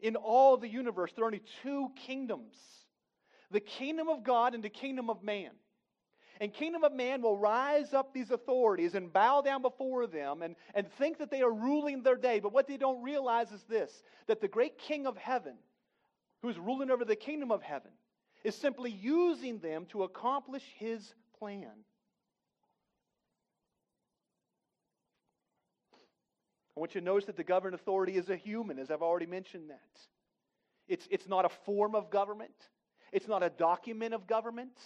[0.00, 2.56] In all the universe, there are only two kingdoms
[3.50, 5.50] the kingdom of God and the kingdom of man.
[6.40, 10.56] And kingdom of man will rise up these authorities and bow down before them and,
[10.74, 12.40] and think that they are ruling their day.
[12.40, 15.54] But what they don't realize is this that the great king of heaven,
[16.42, 17.92] who's ruling over the kingdom of heaven,
[18.44, 21.70] is simply using them to accomplish his plan.
[26.76, 29.26] I want you to notice that the governing authority is a human, as I've already
[29.26, 30.00] mentioned that.
[30.88, 32.54] It's, it's not a form of government,
[33.12, 34.76] it's not a document of government.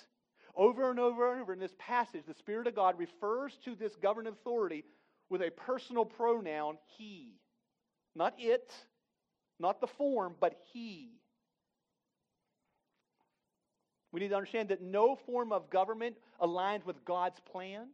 [0.58, 3.94] Over and over and over in this passage, the Spirit of God refers to this
[3.94, 4.84] governing authority
[5.28, 7.34] with a personal pronoun, he.
[8.14, 8.72] Not it,
[9.60, 11.10] not the form, but he.
[14.16, 17.88] We need to understand that no form of government aligns with God's plan.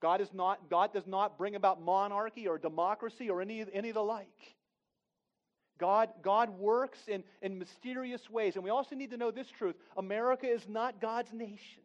[0.00, 3.94] God, is not, God does not bring about monarchy or democracy or any, any of
[3.94, 4.54] the like.
[5.78, 8.54] God, God works in, in mysterious ways.
[8.54, 11.82] And we also need to know this truth America is not God's nation.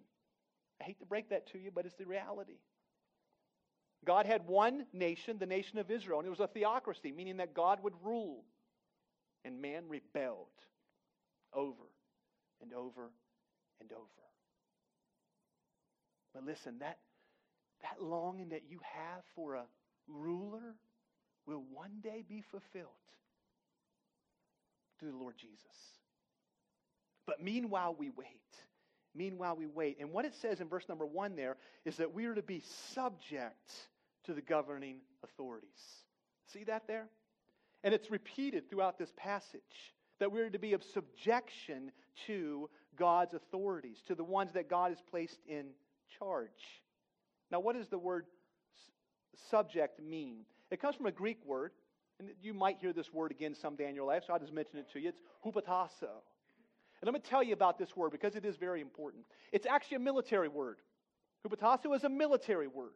[0.80, 2.60] I hate to break that to you, but it's the reality.
[4.06, 7.54] God had one nation, the nation of Israel, and it was a theocracy, meaning that
[7.54, 8.46] God would rule.
[9.44, 10.48] And man rebelled
[11.54, 11.84] over
[12.62, 13.10] and over
[13.82, 14.06] and over.
[16.34, 17.00] But listen, that,
[17.82, 19.66] that longing that you have for a
[20.08, 20.76] ruler
[21.46, 22.88] will one day be fulfilled
[25.00, 25.66] through the Lord Jesus.
[27.26, 28.28] But meanwhile, we wait.
[29.16, 29.98] Meanwhile, we wait.
[30.00, 32.62] And what it says in verse number one there is that we are to be
[32.94, 33.72] subject
[34.26, 35.70] to the governing authorities.
[36.54, 37.08] See that there?
[37.84, 41.92] And it's repeated throughout this passage that we're to be of subjection
[42.28, 45.68] to God's authorities, to the ones that God has placed in
[46.18, 46.50] charge.
[47.52, 48.26] Now, what does the word
[49.50, 50.46] subject mean?
[50.72, 51.72] It comes from a Greek word,
[52.20, 54.80] and you might hear this word again someday in your life, so I'll just mention
[54.80, 55.10] it to you.
[55.10, 56.22] It's hupotasso.
[57.02, 59.24] And let me tell you about this word because it is very important.
[59.52, 60.78] It's actually a military word.
[61.48, 62.92] Hupotasso is a military word.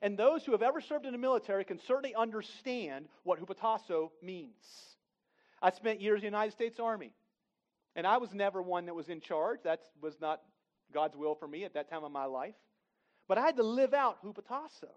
[0.00, 4.52] And those who have ever served in the military can certainly understand what hupotasso means.
[5.62, 7.12] I spent years in the United States Army,
[7.96, 9.60] and I was never one that was in charge.
[9.64, 10.40] That was not
[10.92, 12.54] God's will for me at that time of my life.
[13.28, 14.90] But I had to live out hupotasso.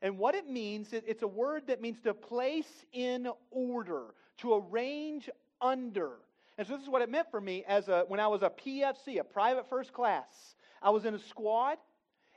[0.00, 4.54] And what it means, is it's a word that means to place in order, to
[4.54, 5.28] arrange
[5.60, 6.12] under.
[6.56, 8.50] And so this is what it meant for me as a, when I was a
[8.50, 10.54] PFC, a private first class.
[10.80, 11.78] I was in a squad,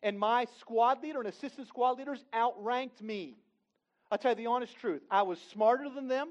[0.01, 3.37] and my squad leader and assistant squad leaders outranked me.
[4.11, 5.01] I'll tell you the honest truth.
[5.09, 6.29] I was smarter than them.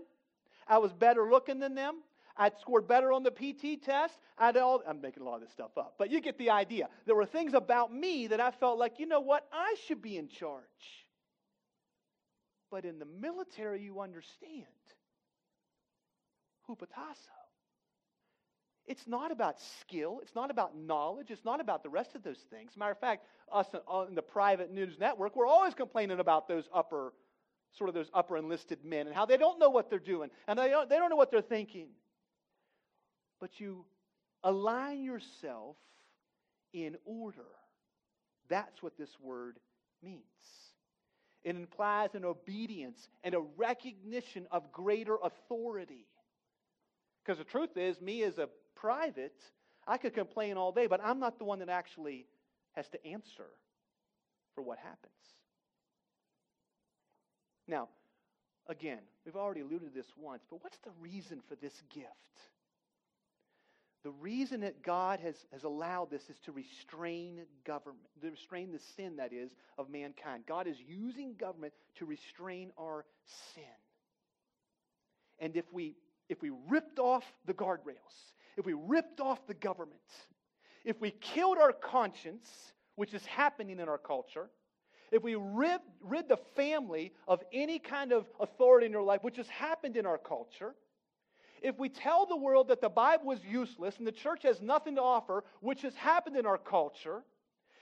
[0.66, 1.96] I was better looking than them.
[2.40, 4.18] I'd scored better on the PT test.
[4.38, 6.88] I'd all, I'm making a lot of this stuff up, but you get the idea.
[7.04, 10.16] There were things about me that I felt like, you know what, I should be
[10.16, 10.64] in charge.
[12.70, 14.64] But in the military, you understand.
[16.66, 17.28] Hupotasso.
[18.86, 20.20] It's not about skill.
[20.22, 21.30] It's not about knowledge.
[21.30, 22.72] It's not about the rest of those things.
[22.74, 26.70] Matter of fact, us uh, in the private news network, we're always complaining about those
[26.74, 27.12] upper,
[27.72, 30.58] sort of those upper enlisted men and how they don't know what they're doing and
[30.58, 31.88] they don't, they don't know what they're thinking.
[33.40, 33.84] But you
[34.44, 35.76] align yourself
[36.72, 37.46] in order.
[38.48, 39.58] That's what this word
[40.02, 40.22] means.
[41.42, 46.06] It implies an obedience and a recognition of greater authority.
[47.24, 49.40] Because the truth is, me as a private,
[49.86, 52.26] I could complain all day, but I'm not the one that actually
[52.72, 53.46] has to answer
[54.54, 55.12] for what happens.
[57.66, 57.88] Now,
[58.68, 62.08] again, we've already alluded to this once, but what's the reason for this gift?
[64.02, 68.78] The reason that God has, has allowed this is to restrain government, to restrain the
[68.96, 70.44] sin, that is, of mankind.
[70.46, 73.04] God is using government to restrain our
[73.54, 73.64] sin.
[75.38, 75.96] And if we
[76.30, 79.98] if we ripped off the guardrails, if we ripped off the government,
[80.84, 82.48] if we killed our conscience,
[82.94, 84.48] which is happening in our culture,
[85.10, 89.38] if we rid, rid the family of any kind of authority in your life, which
[89.38, 90.74] has happened in our culture,
[91.62, 94.96] if we tell the world that the Bible is useless and the church has nothing
[94.96, 97.22] to offer, which has happened in our culture,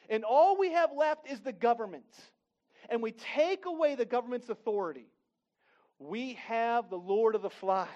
[0.09, 2.05] and all we have left is the government,
[2.89, 5.07] and we take away the government's authority,
[5.99, 7.89] we have the Lord of the flies.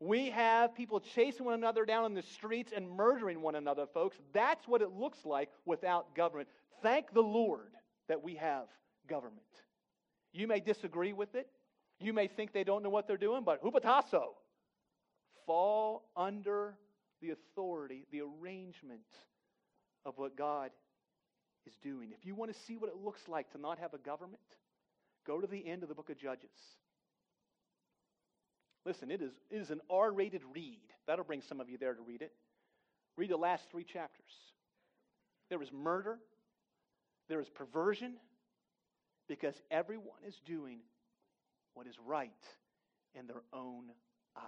[0.00, 4.16] We have people chasing one another down in the streets and murdering one another, folks.
[4.32, 6.48] That's what it looks like without government.
[6.82, 7.72] Thank the Lord
[8.08, 8.66] that we have
[9.08, 9.42] government.
[10.32, 11.48] You may disagree with it.
[12.00, 14.34] You may think they don't know what they're doing, but hupotasso,
[15.46, 16.74] fall under
[17.20, 19.00] the authority, the arrangement
[20.04, 20.70] of what God
[21.66, 22.12] is doing.
[22.16, 24.40] If you want to see what it looks like to not have a government,
[25.26, 26.50] go to the end of the book of Judges.
[28.86, 30.78] Listen, it is, it is an R rated read.
[31.06, 32.32] That'll bring some of you there to read it.
[33.16, 34.30] Read the last three chapters.
[35.50, 36.18] There is murder,
[37.28, 38.14] there is perversion,
[39.28, 40.78] because everyone is doing
[41.78, 42.32] what is right
[43.14, 43.84] in their own
[44.36, 44.42] eyes.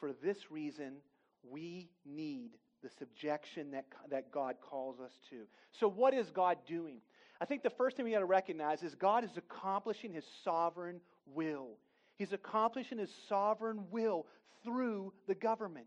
[0.00, 0.94] For this reason,
[1.42, 2.52] we need
[2.82, 5.42] the subjection that, that God calls us to.
[5.78, 7.02] So, what is God doing?
[7.38, 11.02] I think the first thing we got to recognize is God is accomplishing his sovereign
[11.26, 11.76] will.
[12.16, 14.26] He's accomplishing his sovereign will
[14.64, 15.86] through the government.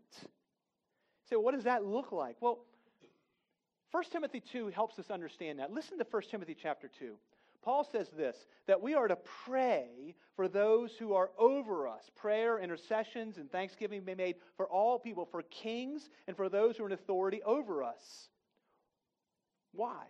[1.28, 2.36] So, what does that look like?
[2.40, 2.60] Well,
[3.90, 5.72] 1 Timothy 2 helps us understand that.
[5.72, 7.16] Listen to 1 Timothy chapter 2.
[7.66, 8.36] Paul says this
[8.68, 12.04] that we are to pray for those who are over us.
[12.14, 16.84] Prayer, intercessions, and thanksgiving be made for all people, for kings, and for those who
[16.84, 18.28] are in authority over us.
[19.72, 20.04] Why?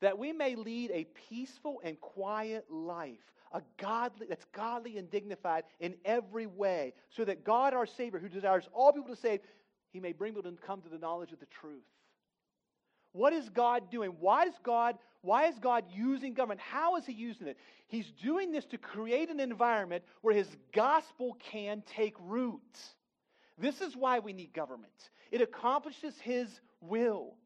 [0.00, 5.64] That we may lead a peaceful and quiet life, a godly that's godly and dignified
[5.80, 9.40] in every way, so that God our Savior, who desires all people to save,
[9.92, 11.84] he may bring people to come to the knowledge of the truth.
[13.14, 14.10] What is God doing?
[14.18, 16.60] Why is God, why is God using government?
[16.60, 17.56] How is he using it?
[17.86, 22.60] He's doing this to create an environment where his gospel can take root.
[23.56, 24.92] This is why we need government.
[25.30, 26.48] It accomplishes his
[26.80, 27.36] will.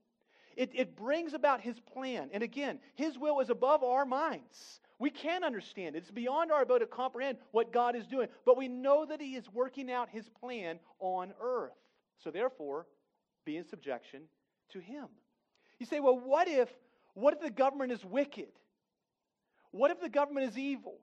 [0.57, 2.31] It, it brings about his plan.
[2.33, 4.81] And again, his will is above our minds.
[4.99, 5.99] We can't understand it.
[5.99, 8.29] It's beyond our ability to comprehend what God is doing.
[8.47, 11.77] But we know that he is working out his plan on earth.
[12.25, 12.87] So therefore,
[13.45, 14.23] be in subjection
[14.71, 15.09] to him.
[15.79, 16.69] You say, well, what if,
[17.15, 18.49] what if the government is wicked?
[19.71, 20.97] What if the government is evil?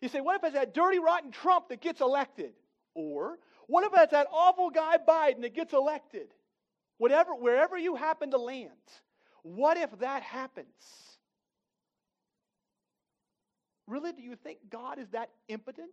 [0.00, 2.52] You say, what if it's that dirty, rotten Trump that gets elected?
[2.94, 6.28] Or what if it's that awful guy Biden that gets elected?
[6.98, 8.70] Whatever, wherever you happen to land,
[9.42, 10.66] what if that happens?
[13.86, 15.90] Really, do you think God is that impotent?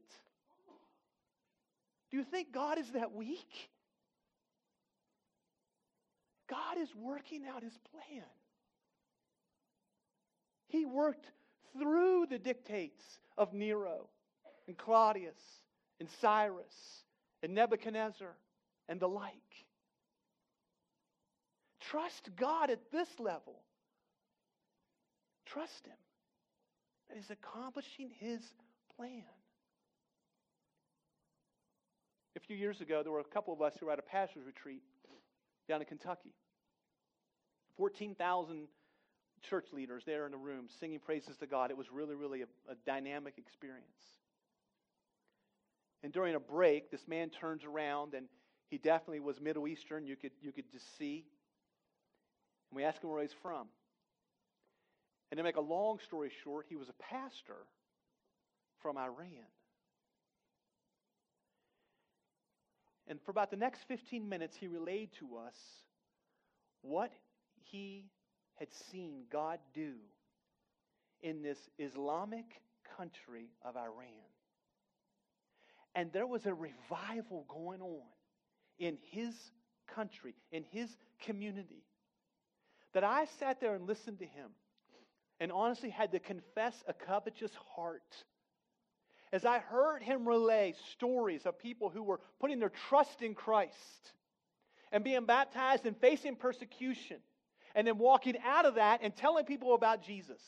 [2.12, 3.70] Do you think God is that weak?
[6.50, 8.24] God is working out his plan.
[10.68, 11.28] He worked
[11.78, 13.04] through the dictates
[13.38, 14.08] of Nero
[14.68, 15.40] and Claudius
[16.00, 17.04] and Cyrus
[17.44, 18.36] and Nebuchadnezzar
[18.90, 19.34] and the like.
[21.80, 23.62] Trust God at this level.
[25.46, 25.98] Trust Him
[27.08, 28.42] that He's accomplishing His
[28.98, 29.24] plan.
[32.36, 34.46] A few years ago, there were a couple of us who were at a pastor's
[34.46, 34.82] retreat
[35.68, 36.34] down in Kentucky.
[37.78, 38.68] 14,000
[39.50, 41.72] church leaders there in a room singing praises to God.
[41.72, 43.86] It was really, really a, a dynamic experience.
[46.04, 48.28] And during a break, this man turns around and
[48.70, 50.06] he definitely was Middle Eastern.
[50.06, 51.26] You could, you could just see.
[52.72, 53.68] And we asked him where he's from.
[55.32, 57.68] And to make a long story short, he was a pastor
[58.82, 59.48] from Iran.
[63.08, 65.56] And for about the next 15 minutes, he relayed to us
[66.82, 67.12] what
[67.64, 68.06] he
[68.56, 69.94] had seen God do
[71.22, 72.46] in this Islamic
[72.98, 74.30] country of Iran.
[75.94, 78.04] And there was a revival going on
[78.80, 79.34] in his
[79.88, 80.90] country, in his
[81.22, 81.84] community,
[82.94, 84.50] that I sat there and listened to him
[85.40, 88.24] and honestly had to confess a covetous heart
[89.36, 94.14] as I heard him relay stories of people who were putting their trust in Christ
[94.94, 97.18] and being baptized and facing persecution,
[97.76, 100.42] and then walking out of that and telling people about Jesus.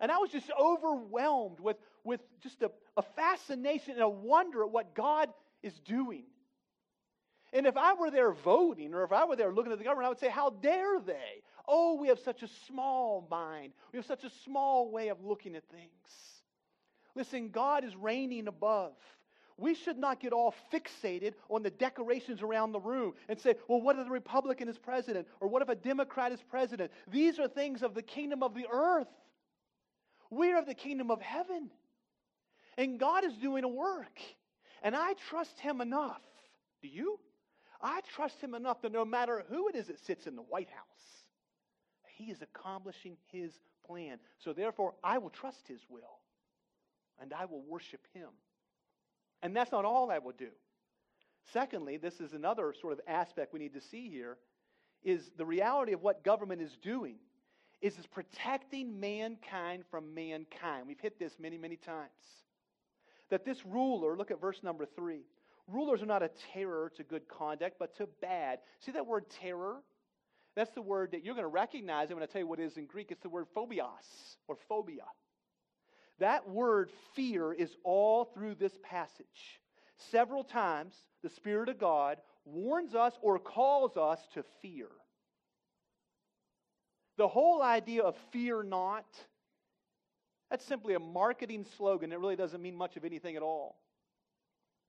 [0.00, 4.70] And I was just overwhelmed with, with just a, a fascination and a wonder at
[4.70, 5.28] what God
[5.62, 6.24] is doing.
[7.52, 10.06] And if I were there voting or if I were there looking at the government,
[10.06, 11.42] I would say, How dare they?
[11.68, 13.72] Oh, we have such a small mind.
[13.92, 16.37] We have such a small way of looking at things.
[17.18, 18.92] Listen, God is reigning above.
[19.56, 23.82] We should not get all fixated on the decorations around the room and say, well,
[23.82, 25.26] what if the Republican is president?
[25.40, 26.92] Or what if a Democrat is president?
[27.10, 29.08] These are things of the kingdom of the earth.
[30.30, 31.70] We are of the kingdom of heaven.
[32.76, 34.20] And God is doing a work.
[34.84, 36.22] And I trust Him enough.
[36.82, 37.18] Do you?
[37.82, 40.70] I trust Him enough that no matter who it is that sits in the White
[40.70, 41.24] House,
[42.16, 43.50] He is accomplishing His
[43.84, 44.18] plan.
[44.38, 46.17] So therefore, I will trust His will.
[47.20, 48.28] And I will worship Him.
[49.42, 50.50] And that's not all I will do.
[51.52, 54.36] Secondly, this is another sort of aspect we need to see here
[55.02, 57.16] is the reality of what government is doing
[57.80, 60.86] is it's protecting mankind from mankind.
[60.86, 62.08] We've hit this many, many times.
[63.30, 65.20] That this ruler, look at verse number three.
[65.68, 68.58] Rulers are not a terror to good conduct, but to bad.
[68.80, 69.76] See that word terror?
[70.56, 72.10] That's the word that you're going to recognize.
[72.10, 73.12] I'm going to tell you what it is in Greek.
[73.12, 75.04] It's the word phobios or phobia.
[76.18, 79.60] That word fear is all through this passage.
[80.10, 84.88] Several times, the Spirit of God warns us or calls us to fear.
[87.16, 89.06] The whole idea of fear not,
[90.50, 92.12] that's simply a marketing slogan.
[92.12, 93.76] It really doesn't mean much of anything at all.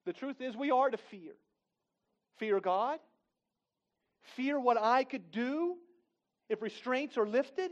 [0.05, 1.33] The truth is, we are to fear.
[2.37, 2.99] Fear God,
[4.35, 5.75] fear what I could do
[6.49, 7.71] if restraints are lifted,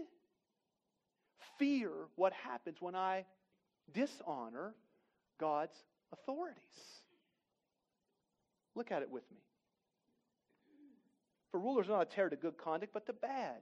[1.57, 3.25] fear what happens when I
[3.93, 4.75] dishonor
[5.39, 5.77] God's
[6.11, 6.57] authorities.
[8.75, 9.37] Look at it with me.
[11.51, 13.61] For rulers are not a terror to good conduct, but to bad.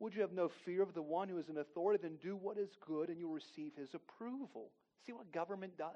[0.00, 2.02] Would you have no fear of the one who is an authority?
[2.02, 4.70] Then do what is good, and you'll receive his approval.
[5.04, 5.90] See what government does?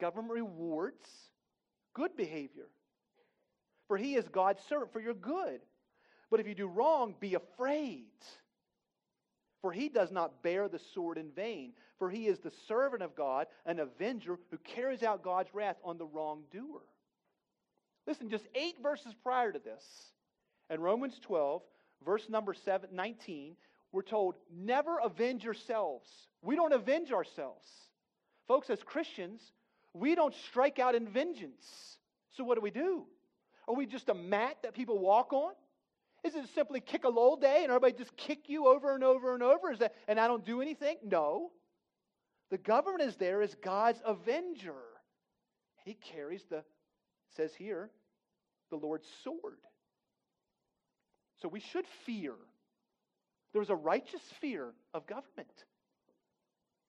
[0.00, 1.08] Government rewards
[1.92, 2.68] good behavior.
[3.88, 5.60] For he is God's servant for your good.
[6.30, 8.06] But if you do wrong, be afraid.
[9.60, 13.16] For he does not bear the sword in vain, for he is the servant of
[13.16, 16.82] God, an avenger who carries out God's wrath on the wrongdoer.
[18.06, 19.84] Listen, just eight verses prior to this,
[20.70, 21.62] in Romans 12,
[22.04, 23.56] verse number 7, 19,
[23.90, 26.08] we're told, never avenge yourselves.
[26.42, 27.66] We don't avenge ourselves.
[28.46, 29.40] Folks, as Christians,
[29.92, 31.66] we don't strike out in vengeance.
[32.36, 33.04] So what do we do?
[33.66, 35.52] Are we just a mat that people walk on?
[36.28, 39.32] Is it simply kick a lull day and everybody just kick you over and over
[39.32, 39.72] and over?
[39.72, 40.96] Is that, and I don't do anything?
[41.02, 41.52] No.
[42.50, 44.74] The government is there as God's avenger.
[45.84, 46.64] He carries the,
[47.34, 47.90] says here,
[48.70, 49.58] the Lord's sword.
[51.40, 52.34] So we should fear.
[53.54, 55.64] There's a righteous fear of government.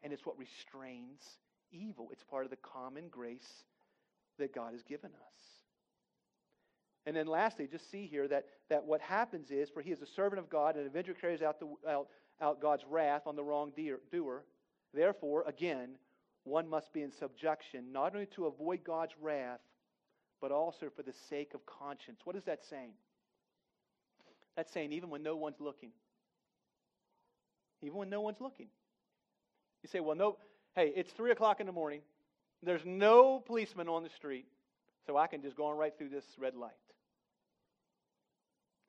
[0.03, 1.21] And it's what restrains
[1.71, 2.09] evil.
[2.11, 3.63] It's part of the common grace
[4.37, 5.58] that God has given us.
[7.05, 10.05] And then lastly, just see here that, that what happens is, for he is a
[10.05, 12.07] servant of God and avenger carries out, the, out,
[12.41, 14.43] out God's wrath on the wrongdoer.
[14.93, 15.91] Therefore, again,
[16.43, 19.59] one must be in subjection, not only to avoid God's wrath,
[20.41, 22.21] but also for the sake of conscience.
[22.23, 22.93] What is that saying?
[24.55, 25.91] That's saying even when no one's looking.
[27.81, 28.67] Even when no one's looking.
[29.83, 30.37] You say, well, no,
[30.75, 32.01] hey, it's 3 o'clock in the morning.
[32.61, 34.45] There's no policeman on the street,
[35.05, 36.73] so I can just go on right through this red light.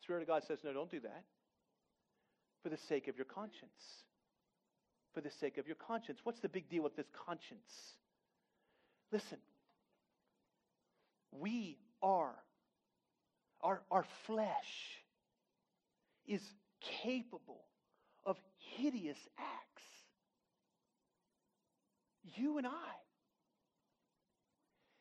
[0.02, 1.24] Spirit of God says, no, don't do that.
[2.62, 4.04] For the sake of your conscience.
[5.14, 6.20] For the sake of your conscience.
[6.24, 7.70] What's the big deal with this conscience?
[9.12, 9.38] Listen,
[11.32, 12.34] we are,
[13.60, 15.00] our, our flesh
[16.26, 16.42] is
[17.02, 17.64] capable
[18.24, 18.36] of
[18.76, 19.82] hideous acts.
[22.36, 22.70] You and I.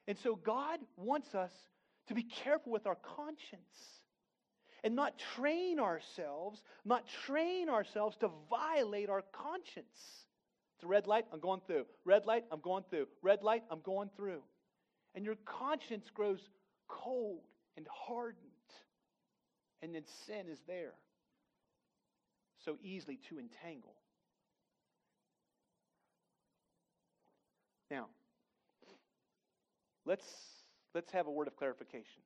[0.07, 1.51] And so God wants us
[2.07, 3.61] to be careful with our conscience
[4.83, 10.25] and not train ourselves, not train ourselves to violate our conscience.
[10.75, 11.85] It's a red light, I'm going through.
[12.05, 13.07] Red light, I'm going through.
[13.21, 14.41] Red light, I'm going through.
[15.15, 16.39] And your conscience grows
[16.87, 17.41] cold
[17.75, 18.37] and hardened.
[19.81, 20.93] And then sin is there.
[22.63, 23.95] So easily to entangle.
[27.89, 28.07] Now,
[30.05, 30.25] let's,
[30.93, 32.21] let's have a word of clarification.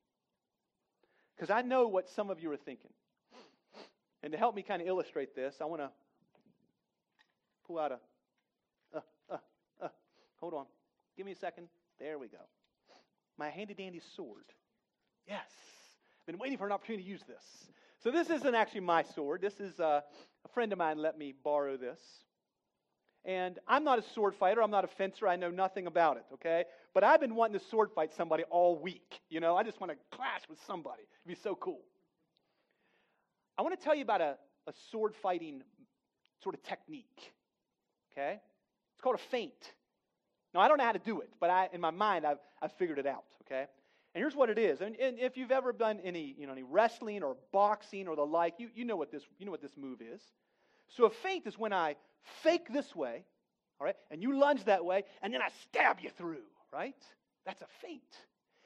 [1.36, 2.92] Because I know what some of you are thinking.
[4.22, 5.90] And to help me kind of illustrate this, I want to
[7.68, 8.00] pull out a.
[8.96, 9.38] Uh, uh,
[9.82, 9.88] uh,
[10.40, 10.66] hold on.
[11.18, 11.68] Give me a second.
[12.00, 12.38] There we go.
[13.38, 14.46] My handy dandy sword.
[15.28, 15.50] Yes.
[16.26, 17.44] Been waiting for an opportunity to use this.
[18.04, 19.42] So this isn't actually my sword.
[19.42, 20.02] This is uh,
[20.46, 22.00] a friend of mine let me borrow this.
[23.26, 24.62] And I'm not a sword fighter.
[24.62, 25.28] I'm not a fencer.
[25.28, 26.66] I know nothing about it, okay?
[26.94, 29.20] But I've been wanting to sword fight somebody all week.
[29.30, 31.04] You know, I just want to clash with somebody.
[31.26, 31.82] It'd be so cool.
[33.58, 34.38] I want to tell you about a,
[34.68, 35.64] a sword fighting
[36.44, 37.34] sort of technique,
[38.12, 38.40] Okay?
[38.94, 39.74] It's called a feint.
[40.54, 42.72] Now, I don't know how to do it, but I, in my mind, I've, I've
[42.74, 43.24] figured it out.
[43.46, 43.66] Okay?
[44.14, 44.82] And here's what it is.
[44.82, 48.26] And, and, if you've ever done any, you know, any wrestling or boxing or the
[48.26, 50.22] like, you, you, know what this, you know what this move is.
[50.90, 51.96] So a feint is when I
[52.44, 53.26] fake this way,
[53.80, 56.44] all right, and you lunge that way, and then I stab you through,
[56.74, 56.96] right?
[57.46, 58.02] That's a feint.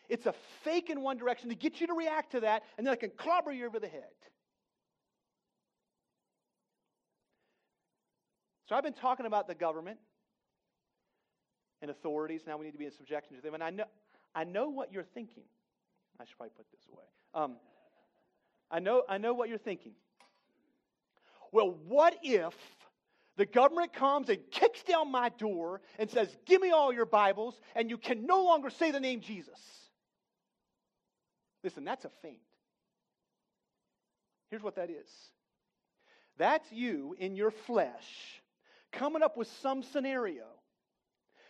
[0.09, 0.33] It's a
[0.63, 3.11] fake in one direction to get you to react to that, and then I can
[3.17, 4.03] clobber you over the head.
[8.67, 9.97] So I've been talking about the government
[11.81, 12.41] and authorities.
[12.45, 13.53] Now we need to be in subjection to them.
[13.53, 13.85] And I know,
[14.35, 15.43] I know what you're thinking.
[16.19, 17.05] I should probably put this away.
[17.33, 17.55] Um,
[18.69, 19.93] I, know, I know what you're thinking.
[21.51, 22.53] Well, what if
[23.37, 27.59] the government comes and kicks down my door and says, Give me all your Bibles,
[27.75, 29.59] and you can no longer say the name Jesus?
[31.63, 32.39] Listen, that's a feint.
[34.49, 35.07] Here's what that is
[36.37, 38.41] that's you in your flesh
[38.91, 40.45] coming up with some scenario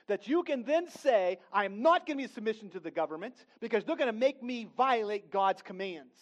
[0.08, 3.84] that you can then say, I'm not going to be submission to the government because
[3.84, 6.16] they're going to make me violate God's commands.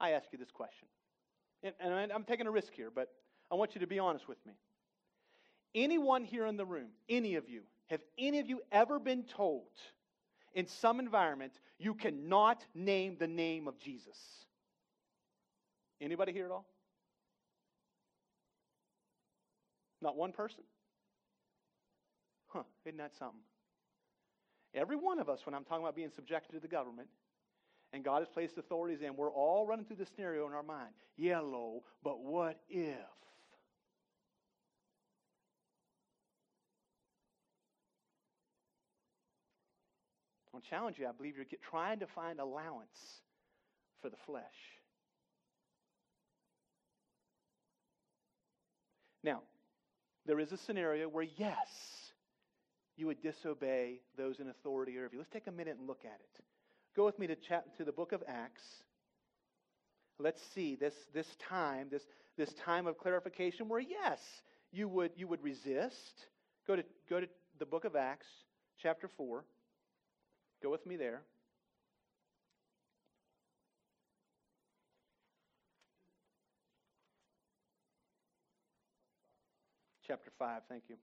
[0.00, 0.86] I ask you this question.
[1.80, 3.08] And, I'm taking a risk here, but
[3.54, 4.54] I want you to be honest with me.
[5.76, 9.68] Anyone here in the room, any of you, have any of you ever been told
[10.54, 14.18] in some environment you cannot name the name of Jesus?
[16.00, 16.66] Anybody here at all?
[20.02, 20.64] Not one person?
[22.48, 23.38] Huh, isn't that something?
[24.74, 27.06] Every one of us, when I'm talking about being subjected to the government,
[27.92, 30.90] and God has placed authorities in, we're all running through the scenario in our mind.
[31.16, 32.96] Yeah, Lo, but what if?
[40.54, 41.06] I'll challenge you.
[41.08, 43.20] I believe you're trying to find allowance
[44.00, 44.44] for the flesh.
[49.24, 49.40] Now,
[50.26, 51.68] there is a scenario where, yes,
[52.96, 55.18] you would disobey those in authority over you.
[55.18, 56.44] Let's take a minute and look at it.
[56.94, 58.62] Go with me to, chap- to the book of Acts.
[60.18, 62.02] Let's see this, this time, this,
[62.36, 64.20] this time of clarification where, yes,
[64.70, 66.26] you would, you would resist.
[66.66, 67.26] Go to, go to
[67.58, 68.26] the book of Acts,
[68.80, 69.44] chapter 4.
[70.64, 71.20] Go with me there.
[80.06, 80.96] Chapter 5, thank you.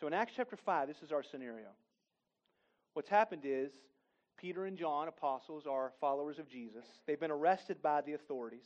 [0.00, 1.66] So in Acts chapter 5, this is our scenario.
[2.94, 3.70] What's happened is
[4.38, 6.86] Peter and John, apostles, are followers of Jesus.
[7.06, 8.64] They've been arrested by the authorities.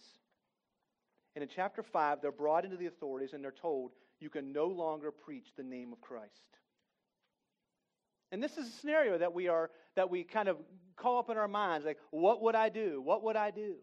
[1.34, 3.90] And in chapter 5, they're brought into the authorities and they're told,
[4.22, 6.30] you can no longer preach the name of Christ.
[8.30, 10.56] And this is a scenario that we are that we kind of
[10.96, 13.00] call up in our minds like what would I do?
[13.02, 13.74] What would I do?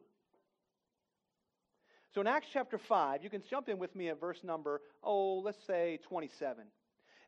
[2.16, 5.40] So in Acts chapter 5, you can jump in with me at verse number oh,
[5.40, 6.64] let's say 27.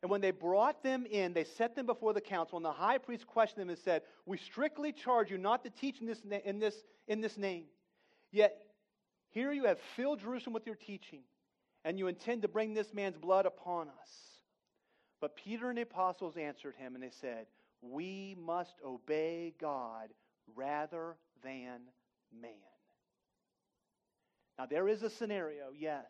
[0.02, 2.98] And when they brought them in, they set them before the council, and the high
[2.98, 6.58] priest questioned them and said, We strictly charge you not to teach in this, in
[6.58, 6.74] this,
[7.06, 7.66] in this name.
[8.32, 8.56] Yet
[9.30, 11.20] here you have filled Jerusalem with your teaching,
[11.84, 14.10] and you intend to bring this man's blood upon us.
[15.20, 17.46] But Peter and the apostles answered him, and they said,
[17.80, 20.08] We must obey God
[20.54, 21.80] rather than
[22.40, 22.52] man.
[24.58, 26.06] Now, there is a scenario, yes,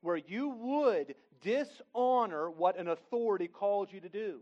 [0.00, 4.40] where you would dishonor what an authority calls you to do.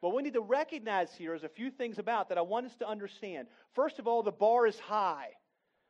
[0.00, 2.76] But we need to recognize here is a few things about that I want us
[2.76, 3.48] to understand.
[3.72, 5.30] First of all, the bar is high.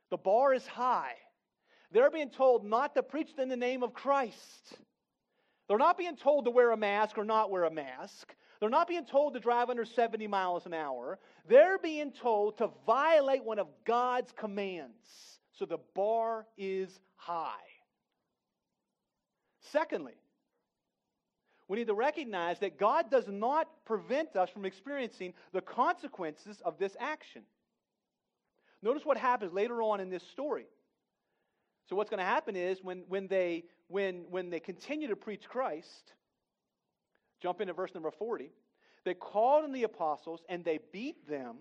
[0.09, 1.15] The bar is high.
[1.91, 4.77] They're being told not to preach in the name of Christ.
[5.67, 8.33] They're not being told to wear a mask or not wear a mask.
[8.59, 11.19] They're not being told to drive under 70 miles an hour.
[11.47, 14.95] They're being told to violate one of God's commands.
[15.53, 17.51] So the bar is high.
[19.71, 20.13] Secondly,
[21.67, 26.77] we need to recognize that God does not prevent us from experiencing the consequences of
[26.77, 27.41] this action.
[28.83, 30.67] Notice what happens later on in this story.
[31.89, 35.43] So what's going to happen is when, when, they, when, when they continue to preach
[35.47, 36.13] Christ,
[37.41, 38.51] jump into verse number 40,
[39.03, 41.57] they called in the apostles and they beat them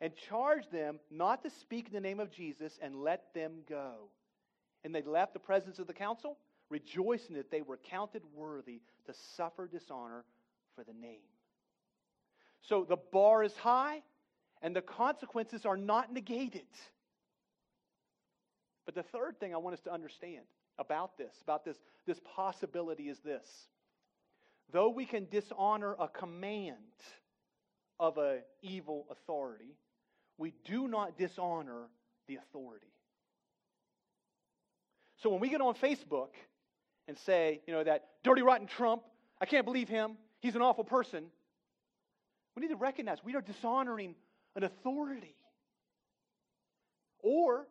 [0.00, 4.08] and charged them not to speak in the name of Jesus and let them go.
[4.82, 6.38] And they left the presence of the council
[6.70, 10.24] rejoicing that they were counted worthy to suffer dishonor
[10.74, 11.18] for the name.
[12.62, 14.02] So the bar is high,
[14.62, 16.62] and the consequences are not negated.
[18.86, 20.44] But the third thing I want us to understand
[20.78, 21.76] about this, about this,
[22.06, 23.46] this possibility, is this.
[24.72, 26.76] Though we can dishonor a command
[27.98, 29.76] of an evil authority,
[30.38, 31.88] we do not dishonor
[32.26, 32.86] the authority.
[35.22, 36.30] So when we get on Facebook
[37.06, 39.02] and say, you know, that dirty, rotten Trump,
[39.40, 41.24] I can't believe him, he's an awful person,
[42.56, 44.14] we need to recognize we are dishonoring
[44.56, 45.34] an authority.
[47.22, 47.66] Or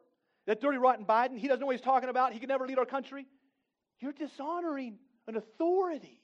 [0.50, 2.80] that dirty, rotten Biden, he doesn't know what he's talking about, he can never lead
[2.80, 3.28] our country.
[4.00, 4.98] You're dishonoring
[5.28, 6.24] an authority.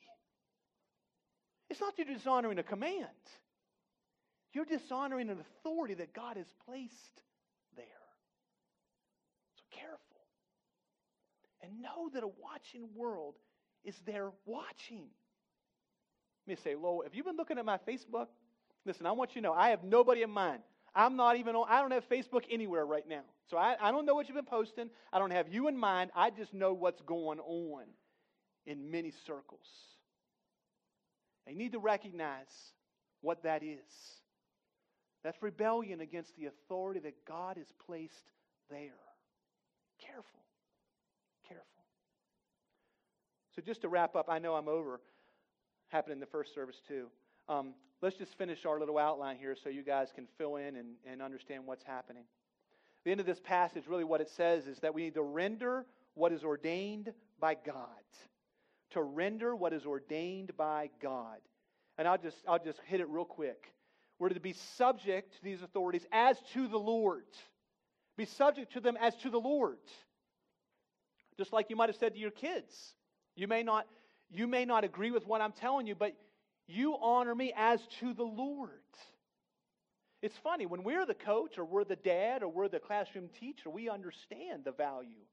[1.69, 3.05] It's not that you're dishonoring a command.
[4.51, 7.21] You're dishonoring an authority that God has placed
[7.77, 7.85] there.
[9.57, 9.99] So careful.
[11.61, 13.35] And know that a watching world
[13.83, 15.05] is there watching.
[16.47, 18.29] Let me say, Lowell, have you been looking at my Facebook?
[18.87, 20.63] Listen, I want you to know I have nobody in mind.
[20.95, 23.23] I'm not even on, I don't have Facebook anywhere right now.
[23.49, 24.89] So I, I don't know what you've been posting.
[25.11, 26.11] I don't have you in mind.
[26.15, 27.83] I just know what's going on
[28.65, 29.67] in many circles.
[31.45, 32.47] They need to recognize
[33.21, 33.79] what that is.
[35.23, 38.31] That's rebellion against the authority that God has placed
[38.69, 38.91] there.
[39.99, 40.23] Careful.
[41.47, 41.65] Careful.
[43.55, 44.99] So, just to wrap up, I know I'm over.
[45.89, 47.07] Happened in the first service, too.
[47.47, 50.95] Um, let's just finish our little outline here so you guys can fill in and,
[51.09, 52.23] and understand what's happening.
[53.03, 55.85] The end of this passage, really, what it says is that we need to render
[56.15, 57.87] what is ordained by God
[58.95, 61.37] to render what is ordained by God.
[61.97, 63.73] And I'll just, I'll just hit it real quick.
[64.19, 67.25] We're to be subject to these authorities as to the Lord.
[68.17, 69.77] Be subject to them as to the Lord.
[71.37, 72.73] Just like you might have said to your kids.
[73.35, 73.85] You may not,
[74.31, 76.15] you may not agree with what I'm telling you, but
[76.67, 78.69] you honor me as to the Lord.
[80.21, 83.69] It's funny, when we're the coach or we're the dad or we're the classroom teacher,
[83.69, 85.25] we understand the value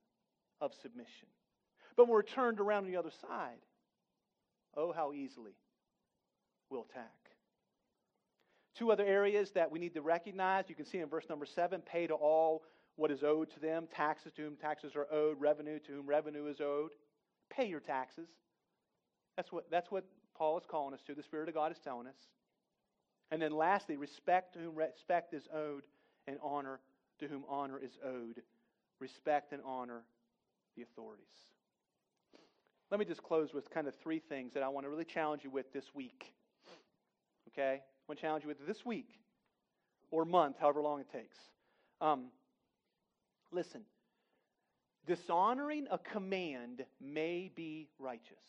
[0.61, 1.29] of submission.
[1.97, 3.59] But when we're turned around on the other side,
[4.77, 5.53] oh, how easily
[6.69, 7.11] we'll attack.
[8.77, 10.65] Two other areas that we need to recognize.
[10.69, 12.63] You can see in verse number seven pay to all
[12.97, 16.47] what is owed to them, taxes to whom taxes are owed, revenue to whom revenue
[16.47, 16.91] is owed.
[17.51, 18.29] Pay your taxes.
[19.37, 20.05] That's what, that's what
[20.37, 21.15] Paul is calling us to.
[21.15, 22.17] The Spirit of God is telling us.
[23.31, 25.85] And then lastly, respect to whom respect is owed,
[26.27, 26.81] and honor
[27.19, 28.43] to whom honor is owed.
[29.01, 30.03] Respect and honor
[30.77, 31.25] the authorities.
[32.91, 35.45] Let me just close with kind of three things that I want to really challenge
[35.45, 36.35] you with this week.
[37.49, 37.81] Okay?
[37.81, 39.09] I want to challenge you with this week
[40.11, 41.39] or month, however long it takes.
[42.03, 42.27] Um,
[43.51, 43.81] listen,
[45.07, 48.45] dishonoring a command may be righteous.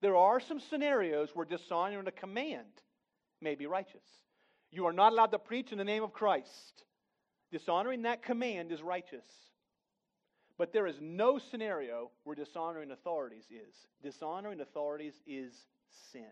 [0.00, 2.82] There are some scenarios where dishonoring a command
[3.40, 4.04] may be righteous.
[4.70, 6.84] You are not allowed to preach in the name of Christ.
[7.50, 9.24] Dishonoring that command is righteous.
[10.58, 13.74] But there is no scenario where dishonoring authorities is.
[14.02, 15.52] Dishonoring authorities is
[16.12, 16.24] sin.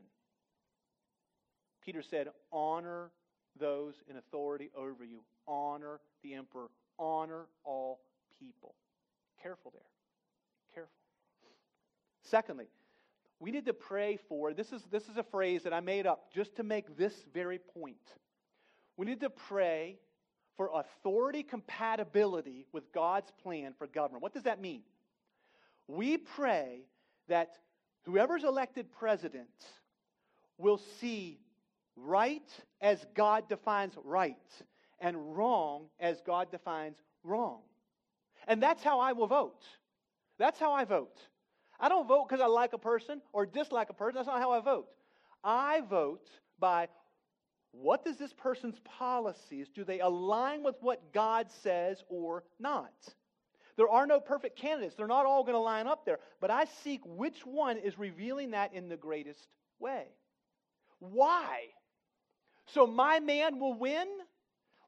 [1.84, 3.12] Peter said, Honor
[3.58, 5.20] those in authority over you.
[5.46, 6.68] Honor the emperor.
[6.98, 8.00] Honor all
[8.40, 8.74] people.
[9.40, 9.82] Careful there.
[10.74, 10.92] Careful.
[12.22, 12.66] Secondly,
[13.38, 16.32] we need to pray for this is, this is a phrase that I made up
[16.32, 17.96] just to make this very point.
[18.96, 19.98] We need to pray
[20.56, 24.22] for authority compatibility with God's plan for government.
[24.22, 24.82] What does that mean?
[25.86, 26.80] We pray
[27.28, 27.50] that
[28.04, 29.48] whoever's elected president
[30.56, 31.38] will see
[31.94, 32.48] right
[32.80, 34.36] as God defines right
[34.98, 37.60] and wrong as God defines wrong.
[38.48, 39.62] And that's how I will vote.
[40.38, 41.18] That's how I vote.
[41.78, 44.16] I don't vote because I like a person or dislike a person.
[44.16, 44.86] That's not how I vote.
[45.44, 46.88] I vote by
[47.72, 52.92] what does this person's policies, do they align with what God says or not?
[53.76, 54.94] There are no perfect candidates.
[54.96, 56.18] They're not all going to line up there.
[56.40, 59.46] But I seek which one is revealing that in the greatest
[59.78, 60.06] way.
[60.98, 61.60] Why?
[62.68, 64.06] So my man will win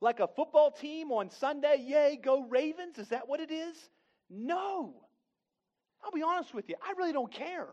[0.00, 1.84] like a football team on Sunday?
[1.86, 2.98] Yay, go Ravens?
[2.98, 3.76] Is that what it is?
[4.30, 4.94] No.
[6.08, 6.74] I'll be honest with you.
[6.82, 7.68] I really don't care.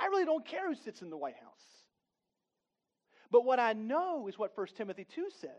[0.00, 1.62] I really don't care who sits in the White House.
[3.30, 5.50] But what I know is what 1 Timothy 2 says.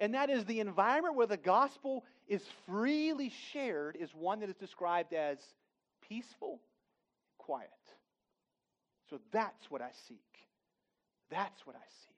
[0.00, 4.56] And that is the environment where the gospel is freely shared is one that is
[4.56, 5.38] described as
[6.08, 6.60] peaceful,
[7.38, 7.70] quiet.
[9.10, 10.18] So that's what I seek.
[11.30, 12.17] That's what I seek.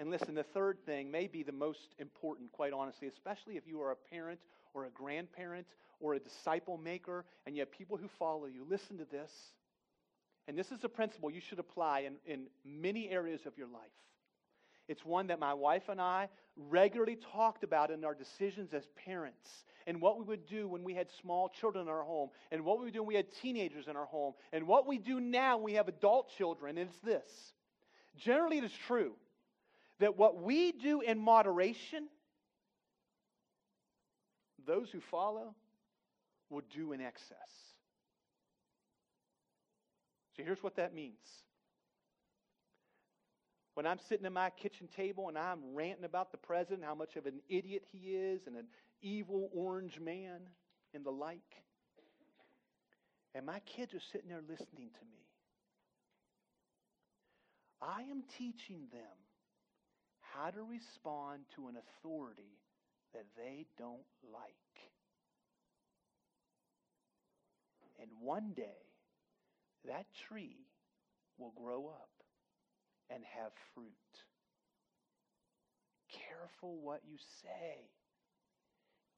[0.00, 3.80] And listen, the third thing may be the most important, quite honestly, especially if you
[3.80, 4.40] are a parent
[4.74, 5.66] or a grandparent
[6.00, 8.66] or a disciple maker and you have people who follow you.
[8.68, 9.30] Listen to this.
[10.48, 13.82] And this is a principle you should apply in, in many areas of your life.
[14.88, 19.48] It's one that my wife and I regularly talked about in our decisions as parents
[19.86, 22.78] and what we would do when we had small children in our home and what
[22.78, 25.56] we would do when we had teenagers in our home and what we do now
[25.56, 26.76] when we have adult children.
[26.76, 27.54] And it's this.
[28.16, 29.12] Generally, it is true
[30.00, 32.08] that what we do in moderation,
[34.66, 35.54] those who follow
[36.50, 37.36] will do in excess.
[40.36, 41.44] So here's what that means.
[43.74, 47.16] When I'm sitting at my kitchen table and I'm ranting about the president, how much
[47.16, 48.66] of an idiot he is, and an
[49.02, 50.40] evil orange man,
[50.94, 51.38] and the like,
[53.34, 55.26] and my kids are sitting there listening to me,
[57.82, 59.02] I am teaching them
[60.34, 62.58] how to respond to an authority
[63.12, 64.54] that they don't like.
[68.00, 68.90] And one day,
[69.86, 70.66] that tree
[71.38, 72.10] will grow up
[73.10, 73.92] and have fruit.
[76.10, 77.90] Careful what you say.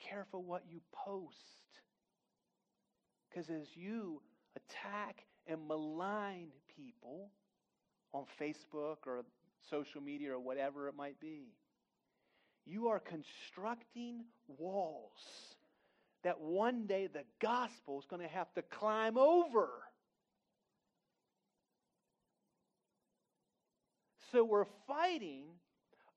[0.09, 1.37] Careful what you post.
[3.29, 4.21] Because as you
[4.57, 7.31] attack and malign people
[8.13, 9.23] on Facebook or
[9.71, 11.55] social media or whatever it might be,
[12.65, 15.11] you are constructing walls
[16.25, 19.69] that one day the gospel is going to have to climb over.
[24.33, 25.45] So we're fighting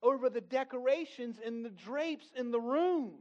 [0.02, 3.12] over the decorations and the drapes in the room.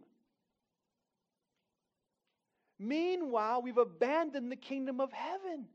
[2.79, 5.67] Meanwhile, we've abandoned the kingdom of heaven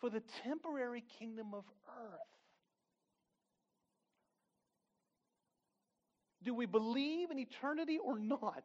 [0.00, 2.35] for the temporary kingdom of earth.
[6.46, 8.62] Do we believe in eternity or not?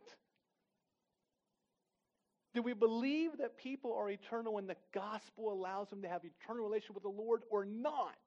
[2.53, 6.63] Do we believe that people are eternal when the gospel allows them to have eternal
[6.63, 8.19] relationship with the Lord or not?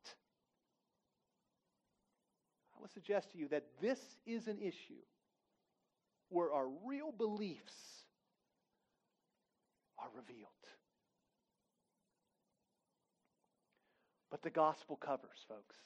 [2.77, 5.03] I would suggest to you that this is an issue
[6.31, 7.75] where our real beliefs
[10.01, 10.51] are revealed.
[14.33, 15.77] But the gospel covers, folks.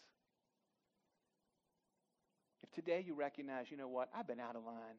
[2.68, 4.98] If today you recognize, you know what, I've been out of line.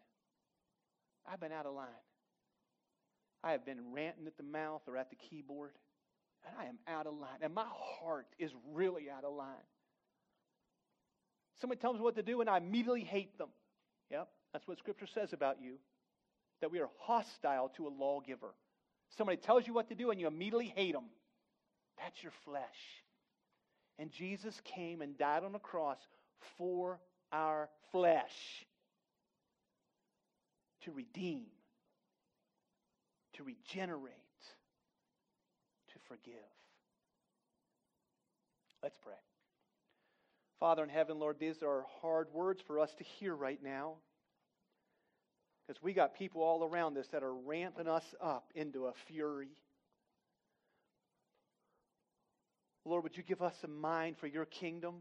[1.32, 1.88] I've been out of line.
[3.43, 5.72] I have been ranting at the mouth or at the keyboard,
[6.45, 7.39] and I am out of line.
[7.41, 9.47] And my heart is really out of line.
[11.61, 13.49] Somebody tells me what to do, and I immediately hate them.
[14.11, 15.76] Yep, that's what Scripture says about you,
[16.61, 18.53] that we are hostile to a lawgiver.
[19.17, 21.05] Somebody tells you what to do, and you immediately hate them.
[21.97, 22.63] That's your flesh.
[23.97, 25.97] And Jesus came and died on the cross
[26.57, 26.99] for
[27.32, 28.65] our flesh
[30.84, 31.45] to redeem
[33.39, 34.13] to regenerate,
[35.93, 36.34] to forgive.
[38.84, 39.13] Let's pray.
[40.59, 43.93] Father in heaven, Lord, these are hard words for us to hear right now.
[45.65, 49.51] Because we got people all around us that are ramping us up into a fury.
[52.84, 54.95] Lord, would you give us a mind for your kingdom?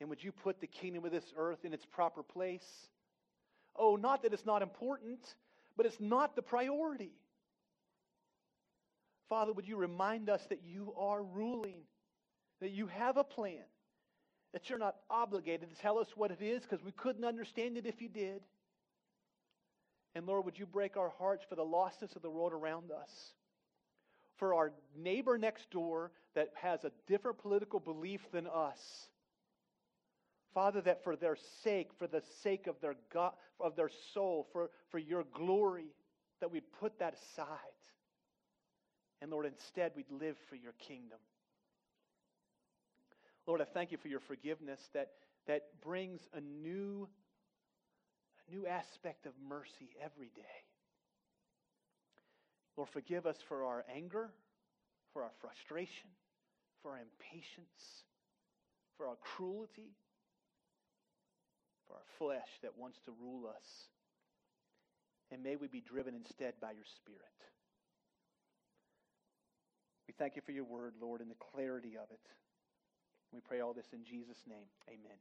[0.00, 2.66] And would you put the kingdom of this earth in its proper place?
[3.74, 5.34] Oh, not that it's not important,
[5.76, 7.12] but it's not the priority.
[9.28, 11.82] Father, would you remind us that you are ruling,
[12.60, 13.64] that you have a plan,
[14.52, 17.86] that you're not obligated to tell us what it is because we couldn't understand it
[17.86, 18.40] if you did.
[20.14, 23.10] And Lord, would you break our hearts for the lostness of the world around us?
[24.36, 28.78] For our neighbor next door that has a different political belief than us.
[30.56, 34.70] Father, that for their sake, for the sake of their God, of their soul, for,
[34.88, 35.92] for your glory,
[36.40, 37.58] that we'd put that aside.
[39.20, 41.18] And Lord, instead we'd live for your kingdom.
[43.46, 45.10] Lord, I thank you for your forgiveness that,
[45.46, 47.06] that brings a new,
[48.48, 50.64] a new aspect of mercy every day.
[52.78, 54.30] Lord, forgive us for our anger,
[55.12, 56.08] for our frustration,
[56.80, 58.04] for our impatience,
[58.96, 59.92] for our cruelty,
[61.86, 63.88] for our flesh that wants to rule us.
[65.30, 67.20] And may we be driven instead by your Spirit.
[70.06, 72.20] We thank you for your word, Lord, and the clarity of it.
[73.32, 74.66] We pray all this in Jesus' name.
[74.88, 75.18] Amen.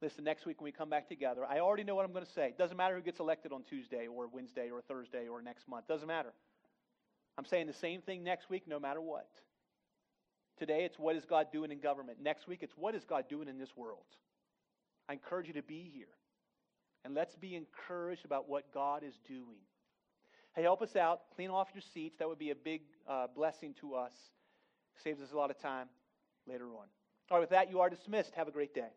[0.00, 2.32] Listen, next week when we come back together, I already know what I'm going to
[2.32, 2.46] say.
[2.48, 5.86] It doesn't matter who gets elected on Tuesday or Wednesday or Thursday or next month.
[5.86, 6.32] Doesn't matter.
[7.38, 9.28] I'm saying the same thing next week, no matter what.
[10.58, 12.18] Today, it's what is God doing in government.
[12.20, 14.04] Next week, it's what is God doing in this world.
[15.08, 16.06] I encourage you to be here.
[17.04, 19.60] And let's be encouraged about what God is doing.
[20.54, 21.22] Hey, help us out.
[21.34, 22.16] Clean off your seats.
[22.18, 24.12] That would be a big uh, blessing to us.
[25.02, 25.88] Saves us a lot of time
[26.46, 26.86] later on.
[27.30, 28.34] All right, with that, you are dismissed.
[28.34, 28.90] Have a great day.